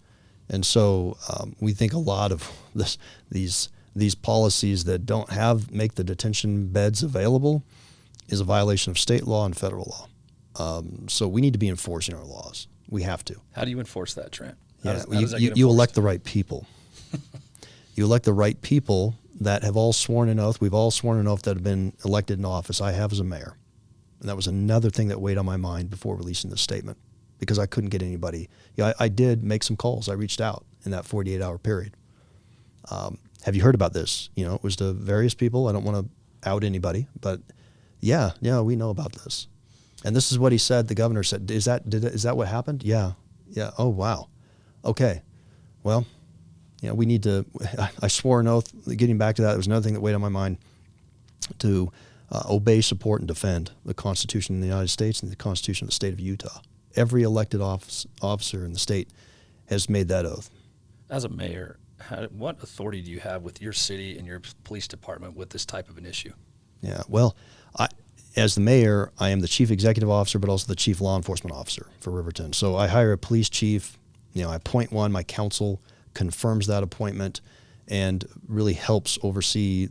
[0.49, 2.97] And so um, we think a lot of this,
[3.31, 7.63] these these policies that don't have make the detention beds available
[8.29, 10.07] is a violation of state law and federal law.
[10.77, 12.67] Um, so we need to be enforcing our laws.
[12.89, 13.35] We have to.
[13.53, 14.57] How do you enforce that, Trent?
[14.83, 16.65] How Yeah, does- you, that you, you elect the right people.
[17.95, 20.59] you elect the right people that have all sworn an oath.
[20.59, 22.81] We've all sworn an oath that have been elected in office.
[22.81, 23.55] I have as a mayor.
[24.19, 26.97] And that was another thing that weighed on my mind before releasing this statement
[27.39, 28.49] because I couldn't get anybody.
[28.75, 30.09] Yeah, I, I did make some calls.
[30.09, 31.95] I reached out in that 48 hour period.
[32.91, 34.29] Um, have you heard about this?
[34.35, 35.67] You know, it was to various people.
[35.67, 37.39] I don't want to out anybody, but
[37.99, 39.47] yeah, yeah, we know about this.
[40.03, 40.87] And this is what he said.
[40.87, 43.13] The governor said, "Is that did is that what happened?" Yeah,
[43.49, 43.71] yeah.
[43.77, 44.29] Oh wow.
[44.85, 45.21] Okay.
[45.83, 46.05] Well,
[46.81, 47.45] you know, we need to.
[48.01, 48.71] I, swore an oath.
[48.87, 50.57] Getting back to that, there was another thing that weighed on my mind
[51.59, 51.91] to
[52.31, 55.89] uh, obey, support, and defend the Constitution of the United States and the Constitution of
[55.89, 56.61] the state of Utah.
[56.95, 59.09] Every elected office, officer in the state
[59.67, 60.49] has made that oath.
[61.09, 64.87] As a mayor, how, what authority do you have with your city and your police
[64.87, 66.33] department with this type of an issue?
[66.81, 67.03] Yeah.
[67.07, 67.35] Well,
[67.77, 67.87] I,
[68.35, 71.55] as the mayor, I am the chief executive officer, but also the chief law enforcement
[71.55, 72.53] officer for Riverton.
[72.53, 73.97] So I hire a police chief.
[74.33, 75.11] You know, I appoint one.
[75.11, 75.81] My council
[76.13, 77.41] confirms that appointment,
[77.87, 79.89] and really helps oversee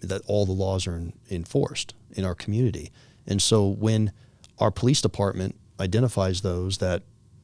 [0.00, 2.90] that all the laws are in, enforced in our community.
[3.26, 4.12] And so when
[4.58, 7.02] our police department identifies those that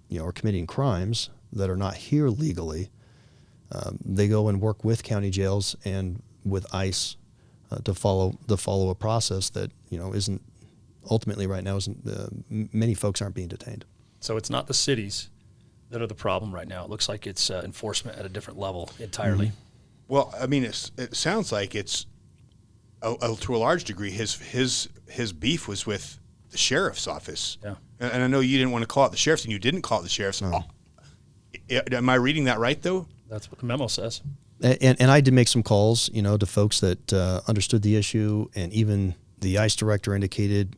[0.09, 2.91] you know are committing crimes that are not here legally,
[3.73, 7.17] um, they go and work with county jails and with ICE
[7.71, 10.43] uh, to follow to follow a process that you know isn't
[11.11, 12.29] ultimately right now isn't uh,
[12.73, 13.85] many folks aren't being detained.
[14.21, 15.31] So it's not the cities
[15.91, 16.85] that are the problem right now.
[16.85, 19.53] It looks like it's uh, enforcement at a different level entirely.
[20.09, 22.07] Well, I mean, it's, it sounds like it's
[23.03, 26.19] a, a, to a large degree his his his beef was with
[26.51, 27.59] the sheriff's office.
[27.63, 27.77] Yeah.
[27.99, 29.83] And, and I know you didn't want to call it the sheriff's, and you didn't
[29.83, 30.43] call it the sheriff's.
[30.43, 30.65] Oh,
[31.71, 33.07] am I reading that right though?
[33.29, 34.23] That's what the memo says.
[34.63, 37.97] And, and I did make some calls, you know, to folks that uh, understood the
[37.97, 40.77] issue, and even the ICE director indicated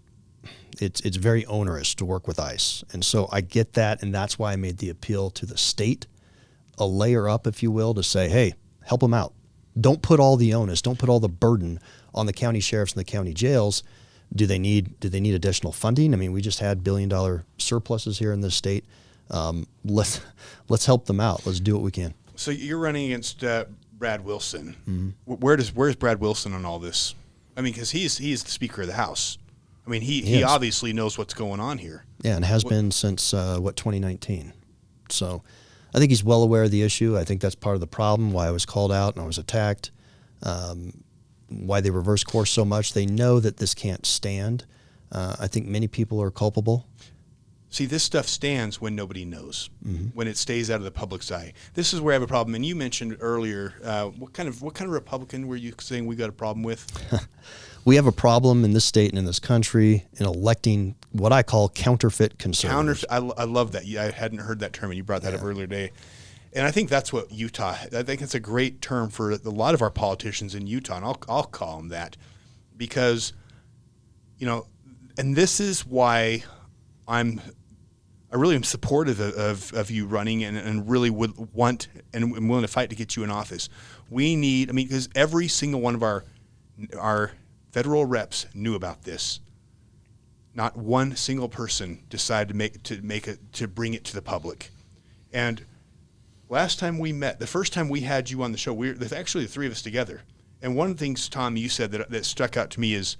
[0.81, 4.38] it's it's very onerous to work with ICE, and so I get that, and that's
[4.38, 6.07] why I made the appeal to the state,
[6.79, 9.35] a layer up, if you will, to say, hey, help them out.
[9.79, 11.81] Don't put all the onus, don't put all the burden
[12.14, 13.83] on the county sheriffs and the county jails.
[14.35, 16.14] Do they need do they need additional funding?
[16.14, 18.85] I mean, we just had billion dollar surpluses here in this state.
[19.31, 20.21] Um, let's
[20.68, 21.45] let's help them out.
[21.45, 22.14] Let's do what we can.
[22.43, 23.67] So you're running against uh,
[23.99, 24.77] Brad Wilson.
[24.89, 25.33] Mm-hmm.
[25.35, 27.15] Where does where's Brad Wilson on all this?
[27.57, 29.39] I mean, because he's he's the Speaker of the House.
[29.87, 30.51] I mean, he, he Yes.
[30.51, 32.05] obviously knows what's going on here.
[32.23, 34.53] Yeah, and has been since uh, what 2019.
[35.09, 35.43] So,
[35.93, 37.19] I think he's well aware of the issue.
[37.19, 38.33] I think that's part of the problem.
[38.33, 39.91] Why I was called out and I was attacked.
[40.43, 41.03] Um,
[41.49, 42.93] why they reverse course so much.
[42.93, 44.65] They know that this can't stand.
[45.11, 46.87] Uh, I think many people are culpable.
[47.73, 50.09] See, this stuff stands when nobody knows, Mm-hmm.
[50.15, 51.55] when it stays out of the public's eye.
[51.73, 52.55] This is where I have a problem.
[52.55, 56.07] And you mentioned earlier, uh, what kind of what kind of Republican were you saying
[56.07, 56.87] we got a problem with?
[57.85, 61.43] We have a problem in this state and in this country in electing what I
[61.43, 63.05] call counterfeit conservatives.
[63.11, 63.33] Counter.
[63.37, 63.83] I, I love that.
[63.99, 65.91] I hadn't heard that term, and you brought that up earlier today.
[66.53, 67.75] And I think that's what Utah.
[67.93, 71.05] I think it's a great term for a lot of our politicians in Utah, and
[71.05, 72.17] I'll I'll call them that
[72.77, 73.33] because,
[74.39, 74.69] you know,
[75.19, 76.45] and this is why
[77.09, 77.41] I'm.
[78.33, 82.25] I really am supportive of, of, of you running and, and really would want and
[82.25, 83.68] am willing to fight to get you in office.
[84.09, 86.25] We need, I mean, because every single one of our
[86.99, 87.33] our
[87.71, 89.40] federal reps knew about this
[90.55, 94.23] not one single person decided to make to make it to bring it to the
[94.23, 94.71] public.
[95.33, 95.64] And
[96.49, 99.14] last time we met, the first time we had you on the show, we were
[99.14, 100.23] actually the three of us together.
[100.61, 103.16] And one of the things, Tom, you said that that struck out to me is,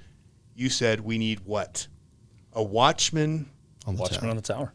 [0.55, 1.89] you said we need what,
[2.53, 3.51] a watchman.
[3.87, 4.31] on the Watchman town.
[4.31, 4.73] on the tower.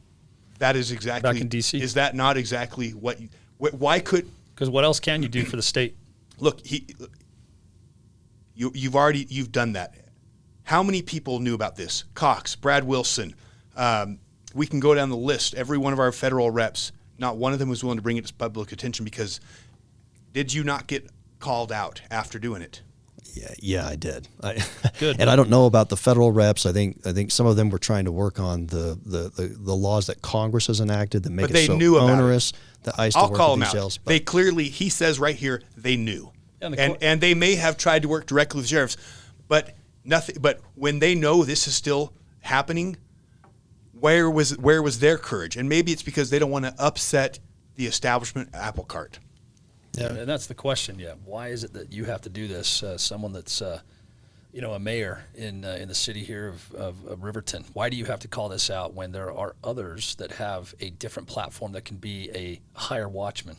[0.59, 1.79] That is exactly Back in DC.
[1.79, 3.19] Is that not exactly what?
[3.21, 5.95] You, wh- why could Because what else can you do for the state?
[6.39, 6.87] look he?
[8.55, 9.95] You you've already you've done that.
[10.63, 12.03] How many people knew about this?
[12.13, 13.35] Cox, Brad Wilson.
[13.75, 14.19] Um,
[14.53, 15.53] we can go down the list.
[15.53, 16.91] Every one of our federal reps.
[17.19, 19.39] Not one of them was willing to bring it to public attention because
[20.33, 22.81] did you not get called out after doing it?
[23.39, 24.27] Yeah, yeah, I did.
[24.43, 24.63] I,
[24.99, 25.19] Good.
[25.19, 26.65] and I don't know about the federal reps.
[26.65, 29.47] I think I think some of them were trying to work on the the, the,
[29.57, 32.11] the laws that Congress has enacted that make But it they so knew about it.
[32.13, 33.73] onerous that ICE I'll work call them these out.
[33.73, 33.97] jails.
[33.97, 37.33] But They clearly, he says right here, they knew, And and the and, co- they
[37.33, 38.97] may have tried to work directly with sheriffs,
[39.47, 40.37] but nothing.
[40.39, 42.97] But when they know this is still happening,
[43.99, 45.57] where was where was their courage?
[45.57, 47.39] And maybe it's because they don't want to upset
[47.75, 49.19] the establishment apple cart.
[49.97, 50.99] Yeah, and that's the question.
[50.99, 52.83] Yeah, why is it that you have to do this?
[52.83, 53.81] Uh, someone that's, uh,
[54.53, 57.65] you know, a mayor in uh, in the city here of, of, of Riverton.
[57.73, 60.91] Why do you have to call this out when there are others that have a
[60.91, 63.57] different platform that can be a higher watchman?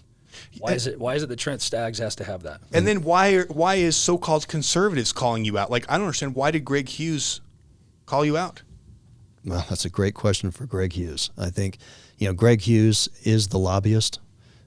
[0.58, 0.98] Why is it?
[1.00, 2.60] Why is it that Trent Staggs has to have that?
[2.72, 5.70] And then why are, why is so-called conservatives calling you out?
[5.70, 7.40] Like I don't understand why did Greg Hughes
[8.06, 8.62] call you out?
[9.44, 11.30] Well, that's a great question for Greg Hughes.
[11.38, 11.78] I think,
[12.18, 14.20] you know, Greg Hughes is the lobbyist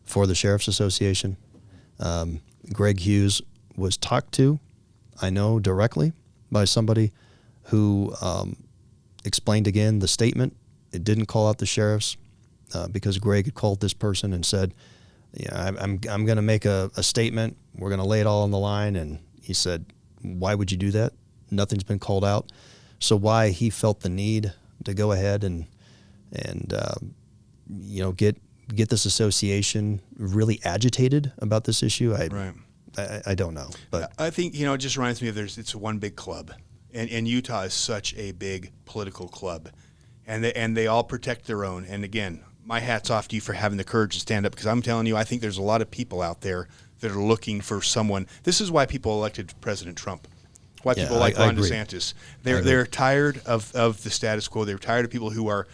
[0.03, 1.37] for the Sheriff's Association.
[2.01, 2.41] Um,
[2.73, 3.41] Greg Hughes
[3.77, 4.59] was talked to,
[5.21, 6.13] I know directly
[6.51, 7.11] by somebody
[7.65, 8.57] who um,
[9.23, 10.55] explained again the statement.
[10.91, 12.17] It didn't call out the sheriffs
[12.73, 14.73] uh, because Greg had called this person and said,
[15.33, 17.55] "Yeah, I'm I'm, I'm going to make a, a statement.
[17.75, 19.85] We're going to lay it all on the line." And he said,
[20.21, 21.13] "Why would you do that?
[21.49, 22.51] Nothing's been called out."
[22.99, 24.53] So why he felt the need
[24.85, 25.65] to go ahead and
[26.33, 26.95] and uh,
[27.69, 28.37] you know get
[28.75, 32.53] get this association really agitated about this issue, I Right.
[32.97, 35.57] I, I don't know, but I think you know it just reminds me of there's
[35.57, 36.51] it's one big club,
[36.93, 39.69] and, and Utah is such a big political club,
[40.27, 41.85] and they, and they all protect their own.
[41.85, 44.67] And again, my hats off to you for having the courage to stand up because
[44.67, 46.67] I'm telling you, I think there's a lot of people out there
[46.99, 48.27] that are looking for someone.
[48.43, 50.27] This is why people elected President Trump.
[50.83, 51.69] Why Yeah, people like I Ron agree.
[51.69, 52.13] DeSantis.
[52.43, 54.65] They're they're tired of, of the status quo.
[54.65, 55.67] They're tired of people who are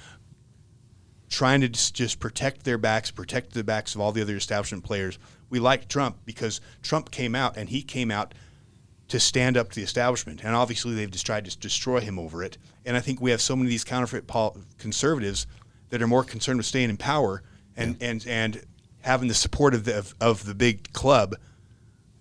[1.29, 5.19] trying to just, protect their backs, protect the backs of all the other establishment players.
[5.49, 8.33] We like Trump because Trump came out and he came out
[9.09, 10.43] to stand up to the establishment.
[10.43, 12.57] And obviously, they've just tried to destroy him over it.
[12.85, 15.47] And I think we have so many of these counterfeit pol- conservatives
[15.89, 17.43] that are more concerned with staying in power
[17.77, 18.61] and, and, and
[19.01, 21.35] having the support of the, of, of the big club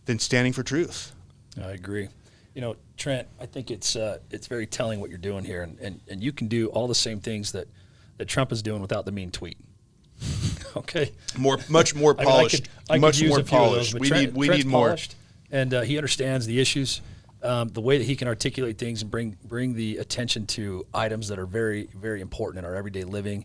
[0.05, 1.13] than standing for truth.
[1.61, 2.09] I agree.
[2.55, 5.79] You know, Trent, I think it's uh, it's very telling what you're doing here, and,
[5.81, 7.67] and, and you can do all the same things that,
[8.19, 9.59] that Trump is doing without the mean tweet.
[10.77, 12.55] okay, More, much more I mean, I polished.
[12.65, 13.95] could- I could much use more a few of those, polished.
[14.01, 14.87] we Trent- need, we Trent's need more.
[14.89, 15.15] polished,
[15.51, 17.01] and uh, he understands the issues,
[17.43, 21.29] um, the way that he can articulate things and bring bring the attention to items
[21.29, 23.45] that are very very important in our everyday living.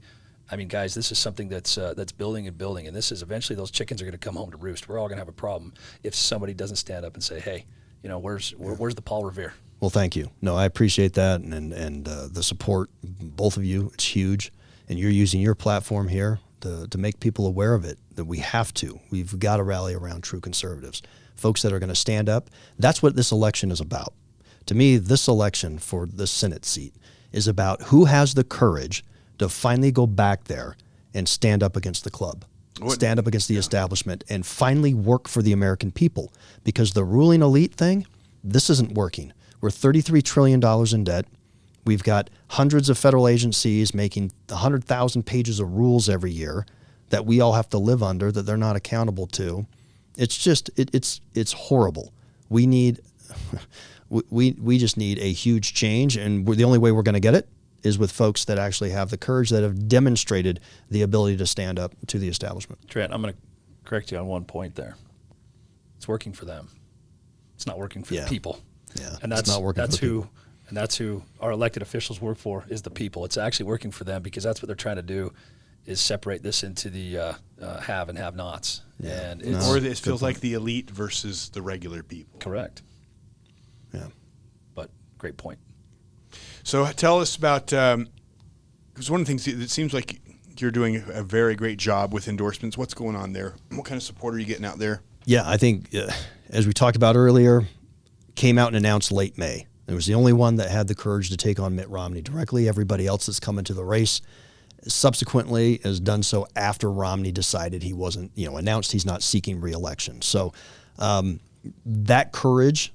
[0.49, 3.21] I mean, guys, this is something that's uh, that's building and building, and this is
[3.21, 4.87] eventually those chickens are going to come home to roost.
[4.87, 7.65] We're all going to have a problem if somebody doesn't stand up and say, "Hey,
[8.03, 10.29] you know, where's where, where's the Paul Revere?" Well, thank you.
[10.41, 13.89] No, I appreciate that, and and, and uh, the support, both of you.
[13.93, 14.51] It's huge,
[14.91, 17.97] and you're using your platform here to to make people aware of it.
[18.15, 18.99] That we have to.
[19.09, 21.01] We've got to rally around true conservatives,
[21.33, 22.49] folks that are going to stand up.
[22.77, 24.13] That's what this election is about.
[24.65, 26.93] To me, this election for the Senate seat
[27.31, 29.05] is about who has the courage
[29.39, 30.75] to finally go back there
[31.13, 32.43] and stand up against the club.
[32.89, 36.33] Stand up against the establishment and finally work for the American people.
[36.63, 38.07] Because the ruling elite thing,
[38.43, 39.31] this isn't working.
[39.61, 40.61] We're $33 trillion
[40.93, 41.25] in debt.
[41.85, 46.65] We've got hundreds of federal agencies making 100,000 pages of rules every year
[47.09, 49.65] that we all have to live under that they're not accountable to.
[50.17, 52.13] It's just, it, it's, it's horrible.
[52.49, 52.99] We need,
[54.09, 56.17] we, we, we just need a huge change.
[56.17, 57.47] And we're, the only way we're going to get it
[57.83, 60.59] is with folks that actually have the courage, that have demonstrated
[60.89, 62.79] the ability to stand up to the establishment.
[62.87, 63.39] Trent, I'm going to
[63.85, 64.95] correct you on one point there.
[65.97, 66.67] It's working for them.
[67.55, 68.23] It's not working for Yeah.
[68.23, 68.59] the people.
[68.99, 70.33] Yeah, and that's not working for that's the who people.
[70.71, 73.25] And that's who our elected officials work for is the people.
[73.25, 75.33] It's actually working for them because that's what they're trying to do
[75.85, 78.81] is separate this into the uh, uh, have and have nots.
[79.03, 82.39] And it's Or it feels like the elite versus the regular people.
[82.39, 82.83] correct.
[83.93, 84.05] Yeah.
[84.73, 85.59] But great point.
[86.63, 90.21] So tell us about because one of the things that it seems like
[90.57, 92.77] you're doing a very great job with endorsements.
[92.77, 93.55] What's going on there?
[93.71, 95.01] What kind of support are you getting out there?
[95.25, 96.11] Yeah, I think uh,
[96.49, 97.67] as we talked about earlier,
[98.35, 99.67] came out and announced late May.
[99.91, 102.67] It was the only one that had the courage to take on Mitt Romney directly.
[102.69, 104.21] Everybody else that's come into the race
[104.87, 109.59] subsequently has done so after Romney decided he wasn't, you know, announced he's not seeking
[109.61, 110.21] reelection.
[110.21, 110.53] So
[110.97, 111.39] um,
[111.85, 112.93] that courage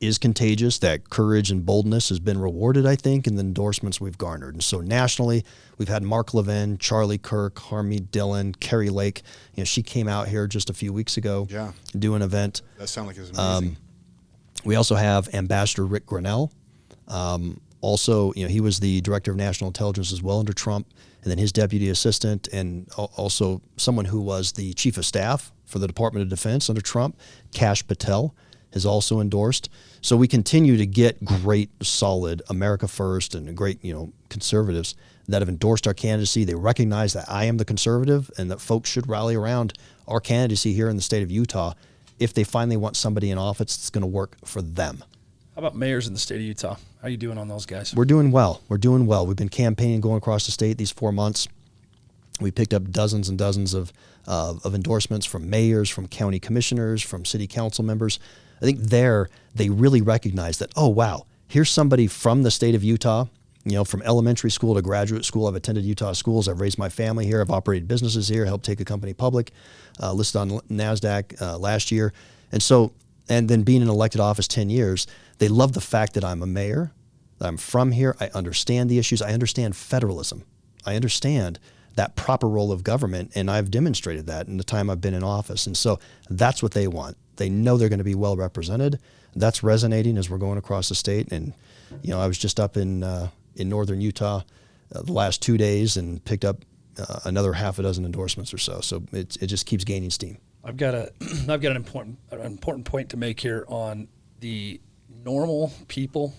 [0.00, 0.78] is contagious.
[0.78, 4.54] That courage and boldness has been rewarded, I think, in the endorsements we've garnered.
[4.54, 5.44] And so nationally,
[5.78, 9.22] we've had Mark Levin, Charlie Kirk, Harmeet Dillon, Kari Lake.
[9.54, 11.72] You know, she came out here just a few weeks ago Yeah.
[11.92, 12.62] to do an event.
[12.78, 13.76] That sounds like it's Um, amazing.
[14.66, 16.52] We also have Ambassador Rick Grinnell.
[17.06, 20.88] Um, also, you know, he was the director of national intelligence as well under Trump,
[21.22, 25.78] and then his deputy assistant, and also someone who was the chief of staff for
[25.78, 27.16] the Department of Defense under Trump,
[27.52, 28.34] Kash Patel,
[28.72, 29.70] has also endorsed.
[30.00, 34.96] So we continue to get great, solid America First and great, you know, conservatives
[35.28, 36.44] that have endorsed our candidacy.
[36.44, 39.74] They recognize that I am the conservative and that folks should rally around
[40.08, 41.74] our candidacy here in the state of Utah
[42.18, 45.04] if they finally want somebody in office that's going to work for them.
[45.54, 46.74] How about mayors in the state of Utah?
[46.74, 47.94] How are you doing on those guys?
[47.94, 48.62] We're doing well.
[48.68, 49.26] We're doing well.
[49.26, 51.48] We've been campaigning going across the state these four months.
[52.40, 53.92] We picked up dozens and dozens of,
[54.26, 58.18] uh, of endorsements from mayors, from county commissioners, from city council members.
[58.60, 62.84] I think there they really recognize that, oh, wow, here's somebody from the state of
[62.84, 63.26] Utah,
[63.66, 65.48] you know, from elementary school to graduate school.
[65.48, 66.46] I've attended Utah schools.
[66.46, 67.40] I've raised my family here.
[67.40, 69.50] I've operated businesses here, helped take a company public,
[70.00, 72.12] uh, listed on NASDAQ uh, last year.
[72.52, 72.92] And so,
[73.28, 75.08] and then being in elected office 10 years,
[75.38, 76.92] they love the fact that I'm a mayor,
[77.38, 78.14] that I'm from here.
[78.20, 79.20] I understand the issues.
[79.20, 80.44] I understand federalism.
[80.86, 81.58] I understand
[81.96, 85.24] that proper role of government, and I've demonstrated that in the time I've been in
[85.24, 85.66] office.
[85.66, 85.98] And so
[86.30, 87.16] that's what they want.
[87.34, 89.00] They know they're going to be well represented.
[89.34, 91.32] That's resonating as we're going across the state.
[91.32, 91.52] And
[92.02, 94.42] you know, I was just up in uh, in northern Utah
[94.94, 96.64] uh, the last two days and picked up
[96.98, 98.80] uh, another half a dozen endorsements or so.
[98.80, 100.38] So it it just keeps gaining steam.
[100.64, 101.12] I've got a
[101.48, 104.08] I've got an important an important point to make here on
[104.40, 104.80] the
[105.24, 106.34] normal people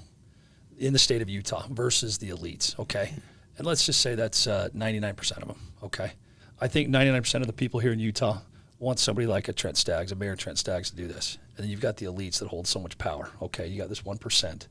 [0.78, 2.78] in the state of Utah versus the elites.
[2.80, 3.14] Okay,
[3.58, 5.60] and let's just say that's ninety nine percent of them.
[5.84, 6.12] Okay,
[6.60, 8.40] I think ninety nine percent of the people here in Utah
[8.80, 11.40] want somebody like a Trent Staggs, a Mayor Trent Staggs, to do this.
[11.56, 13.32] And then you've got the elites that hold so much power.
[13.42, 14.68] Okay, you got this one percent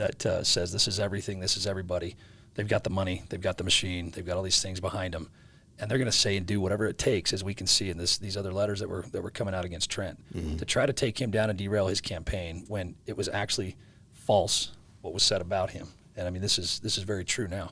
[0.00, 2.16] that uh, says this is everything, this is everybody.
[2.54, 5.30] They've got the money, they've got the machine, they've got all these things behind them,
[5.78, 7.96] and they're going to say and do whatever it takes, as we can see in
[7.96, 10.18] this these other letters that were that were coming out against Trent,
[10.58, 13.76] to try to take him down and derail his campaign when it was actually
[14.12, 14.72] false
[15.02, 15.88] what was said about him.
[16.16, 17.70] And I mean, this is this is very true now.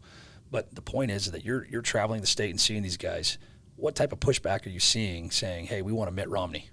[0.50, 3.36] But the point is that you're you're traveling the state and seeing these guys.
[3.76, 6.70] What type of pushback are you seeing saying, "Hey, we want to Mitt Romney"?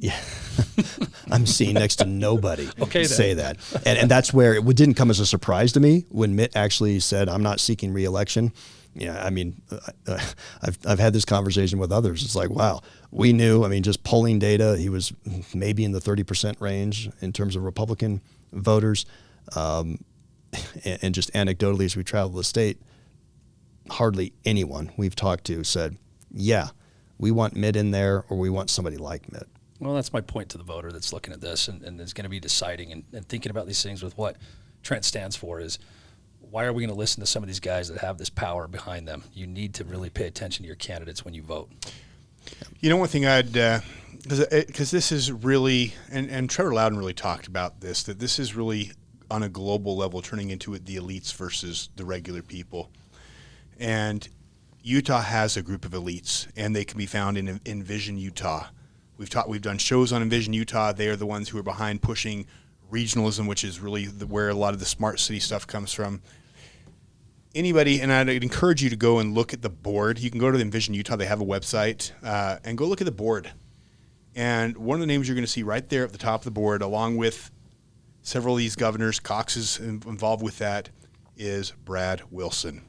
[0.00, 0.18] Yeah,
[1.30, 3.08] I'm seeing next to nobody Okay, then.
[3.08, 6.36] say that, and and that's where it didn't come as a surprise to me when
[6.36, 8.52] Mitt actually said, "I'm not seeking reelection."
[8.94, 9.60] Yeah, I mean,
[10.06, 10.18] uh,
[10.62, 12.22] I've I've had this conversation with others.
[12.22, 12.80] It's like, wow,
[13.10, 13.64] we knew.
[13.64, 15.12] I mean, just polling data, he was
[15.54, 18.20] maybe in the 30 percent range in terms of Republican
[18.52, 19.04] voters,
[19.56, 19.98] um,
[20.84, 22.80] and, and just anecdotally as we travel the state,
[23.90, 25.96] hardly anyone we've talked to said,
[26.32, 26.68] "Yeah,
[27.18, 29.48] we want Mitt in there, or we want somebody like Mitt."
[29.80, 32.24] Well, that's my point to the voter that's looking at this and, and is going
[32.24, 34.36] to be deciding and, and thinking about these things with what
[34.82, 35.78] Trent stands for is
[36.50, 38.66] why are we going to listen to some of these guys that have this power
[38.66, 39.22] behind them?
[39.34, 41.70] You need to really pay attention to your candidates when you vote.
[42.80, 43.80] You know, one thing I'd uh,
[44.22, 48.38] because uh, this is really and and Trevor Loudon really talked about this that this
[48.38, 48.92] is really
[49.30, 52.90] on a global level turning into it the elites versus the regular people,
[53.78, 54.26] and
[54.82, 58.68] Utah has a group of elites and they can be found in Envision Utah.
[59.18, 60.92] We've taught we've done shows on Envision Utah.
[60.92, 62.46] They are the ones who are behind pushing
[62.90, 66.22] regionalism, which is really the, where a lot of the smart city stuff comes from
[67.52, 70.20] anybody, and I'd encourage you to go and look at the board.
[70.20, 73.00] You can go to the Envision Utah; they have a website, uh, and go look
[73.00, 73.50] at the board.
[74.36, 76.44] And one of the names you're going to see right there at the top of
[76.44, 77.50] the board, along with
[78.22, 80.90] several of these governors, Cox is involved with that,
[81.36, 82.82] is Brad Wilson,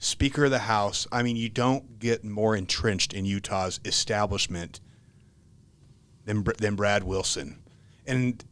[0.00, 1.06] Speaker of the House.
[1.12, 4.80] I mean, you don't get more entrenched in Utah's establishment
[6.26, 7.58] than than Brad Wilson,
[8.06, 8.44] and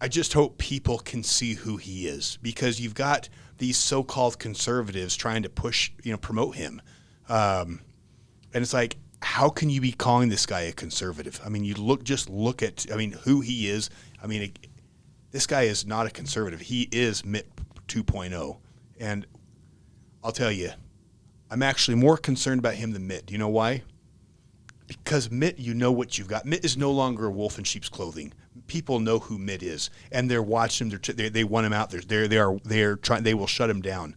[0.00, 5.16] I just hope people can see who he is because you've got these so-called conservatives
[5.16, 6.82] trying to push, you know, promote him,
[7.28, 7.80] um,
[8.52, 11.40] and it's like, how can you be calling this guy a conservative?
[11.44, 13.90] I mean, you look just look at, I mean, who he is.
[14.22, 14.66] I mean, it,
[15.30, 16.60] this guy is not a conservative.
[16.60, 17.48] He is Mitt
[17.88, 18.58] 2.0,
[18.98, 19.26] and
[20.22, 20.70] I'll tell you,
[21.50, 23.26] I'm actually more concerned about him than Mitt.
[23.26, 23.82] Do you know why?
[24.88, 26.44] Because Mitt, you know what you've got.
[26.44, 28.32] Mitt is no longer a wolf in sheep's clothing.
[28.66, 30.98] People know who Mitt is, and they're watching him.
[31.04, 32.00] They're they they want him out there.
[32.00, 33.22] They're they are they're trying.
[33.22, 34.16] They will shut him down.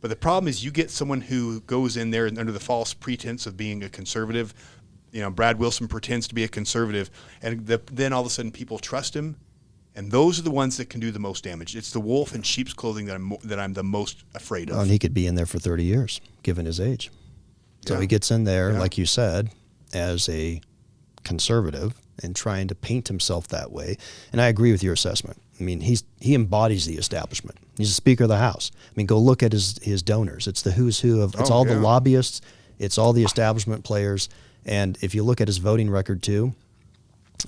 [0.00, 3.46] But the problem is, you get someone who goes in there under the false pretense
[3.46, 4.52] of being a conservative.
[5.12, 7.10] You know, Brad Wilson pretends to be a conservative,
[7.42, 9.36] and the, then all of a sudden people trust him,
[9.94, 11.76] and those are the ones that can do the most damage.
[11.76, 14.74] It's the wolf in sheep's clothing that I'm that I'm the most afraid of.
[14.76, 17.10] Well, and he could be in there for 30 years, given his age.
[17.86, 18.00] So Yeah.
[18.00, 18.78] he gets in there, Yeah.
[18.78, 19.50] like you said,
[19.92, 20.60] as a
[21.24, 23.96] conservative and trying to paint himself that way.
[24.32, 25.40] And I agree with your assessment.
[25.60, 27.58] I mean, he's he embodies the establishment.
[27.76, 28.70] He's the Speaker of the House.
[28.74, 30.46] I mean, go look at his his donors.
[30.46, 32.40] It's the who's who of it's Oh, all the lobbyists,
[32.78, 34.28] it's all the establishment players,
[34.64, 36.54] and if you look at his voting record too,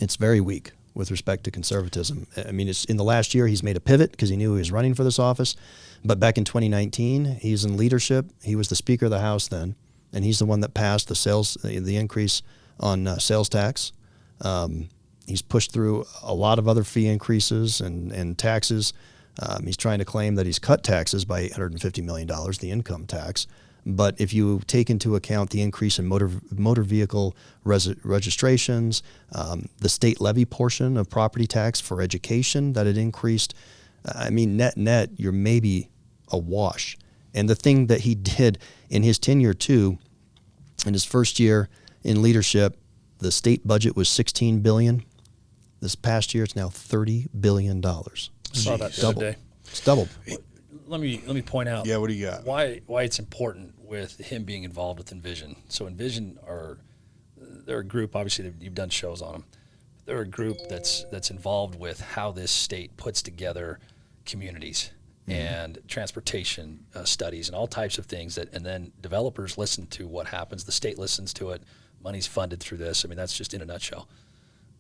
[0.01, 2.27] it's very weak with respect to conservatism.
[2.37, 4.59] I mean, it's in the last year he's made a pivot because he knew he
[4.59, 5.57] was running for this office,
[6.05, 8.27] but back in 2019 he's in leadership.
[8.43, 9.75] He was the Speaker of the House then,
[10.15, 12.43] and he's the one that passed the sales the increase
[12.81, 13.93] on uh, sales tax.
[14.41, 14.89] Um,
[15.27, 18.93] he's pushed through a lot of other fee increases and and taxes.
[19.43, 23.07] Um, he's trying to claim that he's cut taxes by 850 million dollars, the income
[23.07, 23.47] tax.
[23.87, 29.03] But if you take into account the increase in motor motor vehicle res- registrations,
[29.33, 33.55] um, the state levy portion of property tax for education that it increased,
[34.07, 35.91] I mean, net net, you're maybe
[36.29, 36.97] a wash.
[37.35, 38.59] And the thing that he did
[38.89, 39.99] in his tenure too,
[40.87, 41.69] in his first year
[42.03, 42.77] in leadership,
[43.19, 45.05] the state budget was 16 billion.
[45.81, 48.31] This past year, it's now 30 billion dollars.
[48.53, 49.21] Saw that the Double.
[49.21, 49.39] other day.
[49.67, 50.09] It's doubled.
[50.87, 51.87] Let me let me point out.
[51.87, 52.45] Yeah, what do you got?
[52.45, 55.57] Why why it's important with him being involved with Envision.
[55.69, 56.79] So Envision are
[57.37, 58.15] they're a group.
[58.15, 59.45] Obviously, you've done shows on them.
[60.05, 63.79] They're a group that's that's involved with how this state puts together
[64.27, 64.91] communities
[65.27, 70.07] and transportation uh, studies and all types of things that and then developers listen to
[70.07, 71.63] what happens the state listens to it
[72.03, 74.07] money's funded through this i mean that's just in a nutshell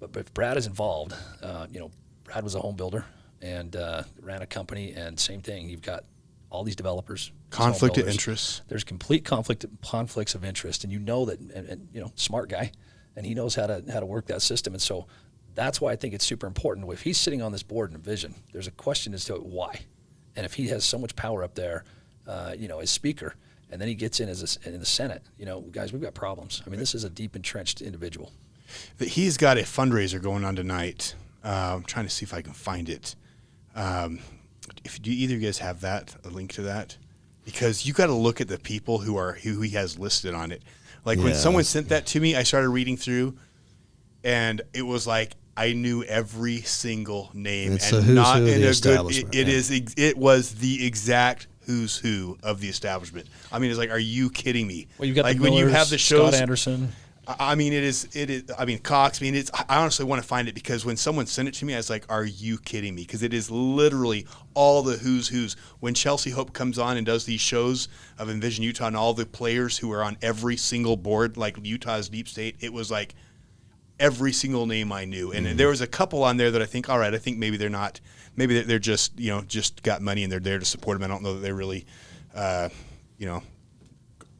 [0.00, 1.90] But if Brad is involved, uh, you know,
[2.24, 3.04] Brad was a home builder
[3.40, 5.68] and uh, ran a company, and same thing.
[5.70, 6.04] You've got
[6.50, 8.60] all these developers, Conflict of interests.
[8.68, 12.48] There's complete conflict conflicts of interest, and you know that, and, and you know, smart
[12.50, 12.72] guy,
[13.16, 15.06] and he knows how to how to work that system, and so
[15.54, 16.90] that's why I think it's super important.
[16.92, 19.80] If he's sitting on this board and a vision, there's a question as to why,
[20.36, 21.84] and if he has so much power up there,
[22.26, 23.34] uh, you know, as speaker,
[23.70, 26.14] and then he gets in as a, in the Senate, you know, guys, we've got
[26.14, 26.62] problems.
[26.66, 28.32] I mean, this is a deep entrenched individual.
[28.98, 31.14] he's got a fundraiser going on tonight.
[31.44, 33.14] Uh, I'm trying to see if I can find it.
[33.74, 34.20] Um,
[34.84, 36.96] if do either of you guys have that, a link to that,
[37.44, 40.52] because you got to look at the people who are who he has listed on
[40.52, 40.62] it.
[41.04, 43.36] Like when someone sent that to me, I started reading through,
[44.22, 48.46] and it was like I knew every single name, It's and the who's not who
[48.46, 49.16] in the a good.
[49.16, 49.54] It, it yeah.
[49.54, 49.94] is.
[49.96, 53.28] It was the exact who's who of the establishment.
[53.52, 54.88] I mean, it's like, are you kidding me?
[54.98, 56.32] Well, you've got like the when you Millers, have the shows.
[56.32, 56.92] Scott Anderson.
[57.26, 58.08] I I mean, it is.
[58.14, 58.44] It is.
[58.58, 59.20] I mean, Cox.
[59.20, 59.50] I mean, it's.
[59.68, 61.88] I honestly want to find it because when someone sent it to me, I was
[61.88, 65.54] like, "Are you kidding me?" Because it is literally all the who's who's.
[65.80, 67.88] When Chelsea Hope comes on and does these shows
[68.18, 72.08] of Envision Utah and all the players who are on every single board, like Utah's
[72.08, 73.14] deep state, it was like
[73.98, 76.88] every single name I knew, and there was a couple on there that I think,
[76.88, 78.00] all right, I think maybe they're not.
[78.36, 81.08] Maybe they're, they're just you know just got money and they're there to support them.
[81.08, 81.86] I don't know that they're really,
[82.34, 82.68] uh,
[83.18, 83.42] you know,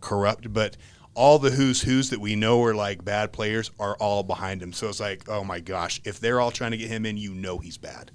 [0.01, 0.77] corrupt, but
[1.15, 4.73] all the who's who's that we know are like bad players are all behind him.
[4.73, 7.35] So it's like, oh my gosh, if they're all trying to get him in, you
[7.35, 8.11] know he's bad.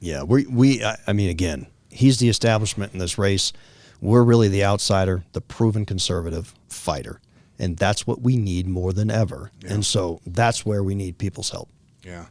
[0.00, 3.52] Yeah, we we I mean again, he's the establishment in this race.
[4.00, 7.20] We're really the outsider, the proven conservative fighter.
[7.60, 9.52] And that's what we need more than ever.
[9.68, 11.68] And so that's where we need people's help.
[12.02, 12.26] Yeah.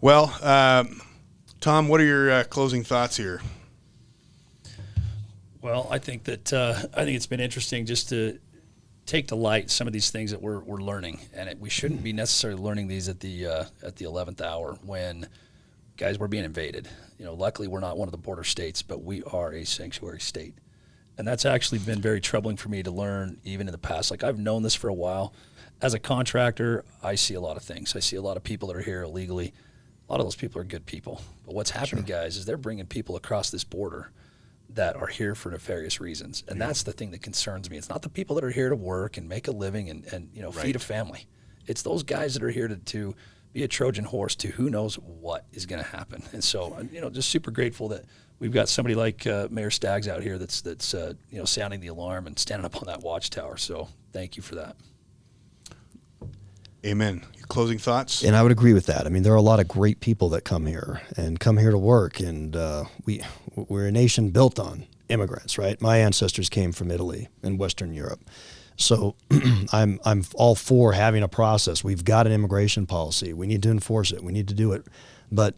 [0.00, 1.02] Well, um,
[1.60, 3.42] Tom, what are your uh, closing thoughts here?
[5.60, 8.38] Well, I think that uh, I think it's been interesting just to
[9.04, 12.02] take to light some of these things that we're, we're learning, and it, we shouldn't
[12.02, 15.28] be necessarily learning these at the uh, at the eleventh hour when
[15.96, 16.88] guys we're being invaded.
[17.18, 20.20] You know, luckily we're not one of the border states, but we are a sanctuary
[20.20, 20.54] state,
[21.18, 24.10] and that's actually been very troubling for me to learn even in the past.
[24.10, 25.32] Like I've known this for a while.
[25.82, 27.94] As a contractor, I see a lot of things.
[27.94, 29.52] I see a lot of people that are here illegally.
[30.08, 32.86] A lot of those people are good people, but what's happening, guys, is they're bringing
[32.86, 34.12] people across this border
[34.70, 36.44] that are here for nefarious reasons.
[36.48, 37.76] And that's the thing that concerns me.
[37.76, 40.30] It's not the people that are here to work and make a living and, and
[40.32, 40.66] you know, Right.
[40.66, 41.26] feed a family.
[41.66, 43.14] It's those guys that are here to, to
[43.52, 46.22] be a Trojan horse to who knows what is going to happen.
[46.32, 48.04] And so, you know, just super grateful that
[48.38, 51.80] we've got somebody like uh, Mayor Staggs out here that's, that's uh, you know, sounding
[51.80, 53.56] the alarm and standing up on that watchtower.
[53.56, 54.76] So thank you for that.
[56.86, 57.24] Amen.
[57.36, 58.22] Your closing thoughts?
[58.22, 59.06] And I would agree with that.
[59.06, 61.72] I mean, there are a lot of great people that come here and come here
[61.72, 63.22] to work, and uh, we
[63.56, 65.80] we're a nation built on immigrants, right?
[65.80, 68.20] My ancestors came from Italy and Western Europe,
[68.76, 69.16] so
[69.72, 71.82] I'm I'm all for having a process.
[71.82, 73.32] We've got an immigration policy.
[73.32, 74.22] We need to enforce it.
[74.22, 74.86] We need to do it,
[75.32, 75.56] but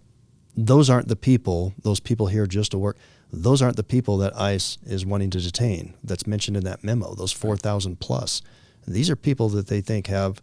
[0.59, 1.73] those aren't the people.
[1.83, 2.97] Those people here just to work.
[3.33, 5.95] Those aren't the people that ICE is wanting to detain.
[6.03, 7.15] That's mentioned in that memo.
[7.15, 8.43] Those four thousand plus.
[8.87, 10.43] These are people that they think have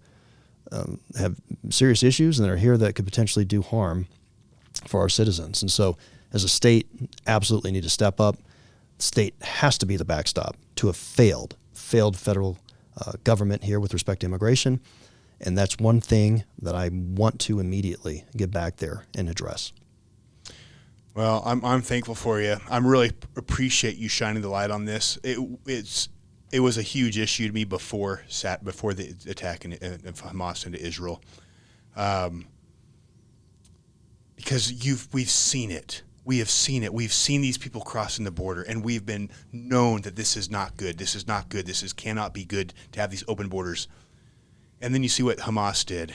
[0.72, 1.36] um, have
[1.70, 4.07] serious issues and that are here that could potentially do harm
[4.88, 5.61] for our citizens.
[5.61, 5.97] And so,
[6.32, 6.88] as a state,
[7.28, 8.38] absolutely need to step up.
[8.97, 12.57] State has to be the backstop to a failed, failed federal
[13.05, 14.80] uh, government here with respect to immigration.
[15.41, 19.74] And that's one thing that I want to immediately get back there and address.
[21.16, 22.57] Well, I'm, I'm thankful for you.
[22.70, 25.18] I'm really appreciate you shining the light on this.
[25.24, 26.09] It, it's
[26.51, 30.22] it was a huge issue to me before sat before the attack in, in, of
[30.22, 31.22] Hamas into Israel,
[31.95, 32.45] um,
[34.36, 36.03] because you've we've seen it.
[36.26, 36.93] We have seen it.
[36.93, 40.76] We've seen these people crossing the border, and we've been known that this is not
[40.76, 40.97] good.
[40.97, 41.66] This is not good.
[41.66, 43.88] This is cannot be good to have these open borders.
[44.82, 46.13] And then you see what Hamas did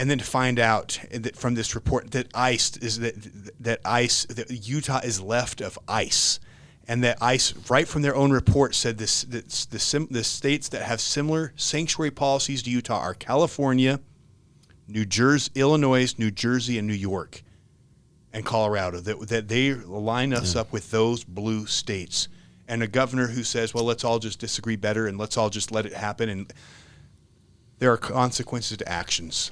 [0.00, 3.14] and then to find out that from this report that ICE is that
[3.62, 6.40] that ICE that Utah is left of ICE,
[6.88, 10.70] and that ICE right from their own report said this that the sim, the states
[10.70, 14.00] that have similar sanctuary policies to Utah are California,
[14.88, 17.42] New Jersey, Illinois, New Jersey, and New York,
[18.32, 19.00] and Colorado.
[19.00, 22.26] That that they line us up with those blue states,
[22.66, 25.70] and a governor who says, "Well, let's all just disagree better and let's all just
[25.70, 26.50] let it happen." And
[27.80, 29.50] there are consequences to actions.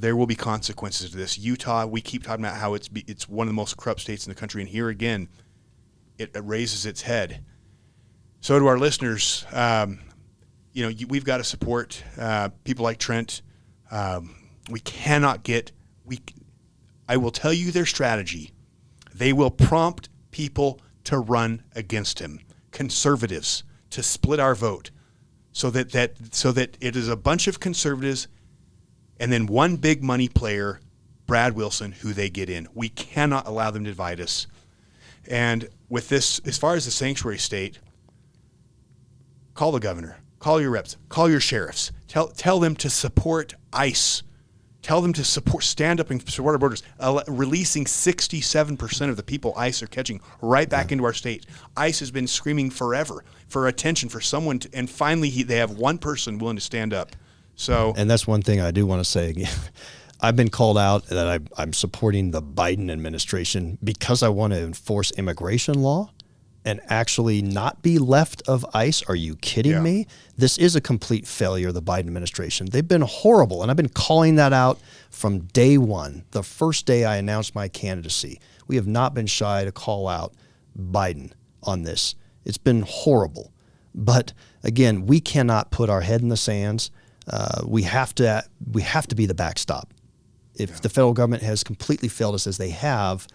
[0.00, 1.38] There will be consequences to this.
[1.38, 4.26] Utah, we keep talking about how it's be, it's one of the most corrupt states
[4.26, 5.28] in the country, and here again,
[6.16, 7.44] it, it raises its head.
[8.40, 10.00] So, to our listeners, um,
[10.72, 13.42] you know, you, we've got to support uh, people like Trent.
[13.90, 14.36] Um,
[14.70, 15.72] we cannot get
[16.06, 16.20] we.
[17.06, 18.52] I will tell you their strategy.
[19.14, 22.40] They will prompt people to run against him,
[22.70, 24.90] conservatives, to split our vote,
[25.52, 28.28] so that that so that it is a bunch of conservatives
[29.20, 30.80] and then one big money player,
[31.26, 32.66] Brad Wilson, who they get in.
[32.74, 34.46] We cannot allow them to divide us.
[35.28, 37.78] And with this, as far as the sanctuary state,
[39.54, 44.22] call the governor, call your reps, call your sheriffs, tell tell them to support ICE.
[44.82, 46.82] Tell them to support, stand up and support our borders.
[46.98, 51.44] Uh, releasing 67% of the people ICE are catching right back into our state.
[51.76, 55.72] ICE has been screaming forever for attention, for someone, to, and finally he, they have
[55.72, 57.14] one person willing to stand up.
[57.60, 59.52] So, And that's one thing I do want to say again.
[60.22, 64.60] I've been called out that I, I'm supporting the Biden administration because I want to
[64.60, 66.10] enforce immigration law
[66.64, 69.02] and actually not be left of ICE.
[69.08, 69.80] Are you kidding Yeah.
[69.80, 70.06] me?
[70.38, 72.66] This is a complete failure of the Biden administration.
[72.70, 74.78] They've been horrible, and I've been calling that out
[75.10, 78.40] from day one, the first day I announced my candidacy.
[78.68, 80.32] We have not been shy to call out
[80.78, 81.32] Biden
[81.62, 82.14] on this.
[82.46, 83.52] It's been horrible.
[83.94, 84.32] But
[84.62, 86.90] again, we cannot put our head in the sands.
[87.30, 89.92] Uh, we have to we have to be the backstop.
[90.56, 93.26] If the federal government has completely failed us as they have,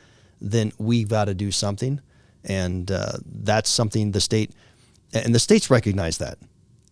[0.41, 2.01] then we've got to do something,
[2.43, 4.51] and uh, that's something the state
[5.13, 6.37] and the states recognize that,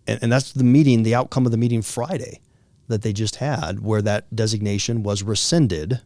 [0.07, 2.39] and, and that's the meeting, the outcome of the meeting Friday
[2.87, 6.01] that they just had, where that designation was rescinded,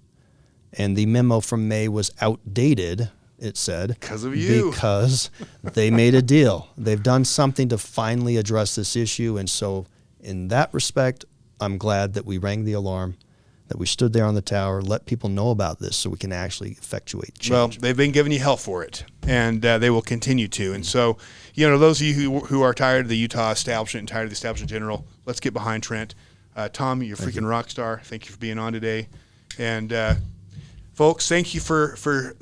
[0.74, 3.10] and the memo from May was outdated.
[3.40, 4.72] It said 'Cause of you.
[4.72, 5.30] because
[5.62, 6.70] they made a deal.
[6.76, 9.38] They've done something to finally address this issue.
[9.38, 9.86] And so,
[10.22, 11.26] in that respect,
[11.60, 13.18] I'm glad that we rang the alarm,
[13.68, 16.32] that we stood there on the tower, let people know about this so we can
[16.32, 17.52] actually effectuate change.
[17.52, 20.74] Well, they've been giving you hell for it, and uh, they will continue to.
[20.74, 21.18] And so,
[21.54, 24.24] you know, those of you who, who are tired of the Utah establishment and tired
[24.24, 26.16] of the establishment in general, let's get behind Trent.
[26.56, 28.02] Uh, Tom, you're a freaking rock star.
[28.04, 29.10] Thank you for being on today.
[29.60, 30.16] And uh,
[30.94, 32.36] folks, thank you for for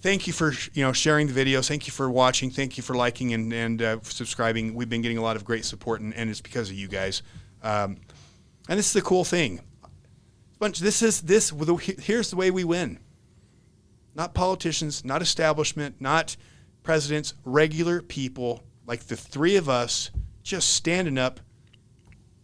[0.00, 1.68] thank you for you know sharing the videos.
[1.68, 2.50] Thank you for watching.
[2.50, 4.74] Thank you for liking and and uh, subscribing.
[4.74, 7.22] We've been getting a lot of great support, and, and it's because of you guys.
[7.62, 7.98] Um,
[8.68, 9.60] and this is the cool thing.
[10.58, 10.78] Bunch.
[10.78, 11.52] This is this.
[12.00, 12.98] Here's the way we win
[14.14, 16.36] not politicians, not establishment, not
[16.82, 20.10] presidents, regular people like the three of us
[20.42, 21.40] just standing up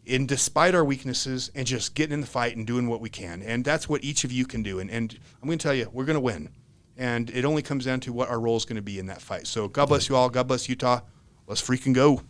[0.05, 3.43] in despite our weaknesses and just getting in the fight and doing what we can.
[3.43, 4.79] And that's what each of you can do.
[4.79, 6.51] And, and I'm going to tell you, we're going to win.
[6.97, 9.21] And it only comes down to what our role is going to be in that
[9.21, 9.47] fight.
[9.47, 10.31] So God bless you all.
[10.31, 11.01] God bless Utah.
[11.47, 12.23] Let's freaking go.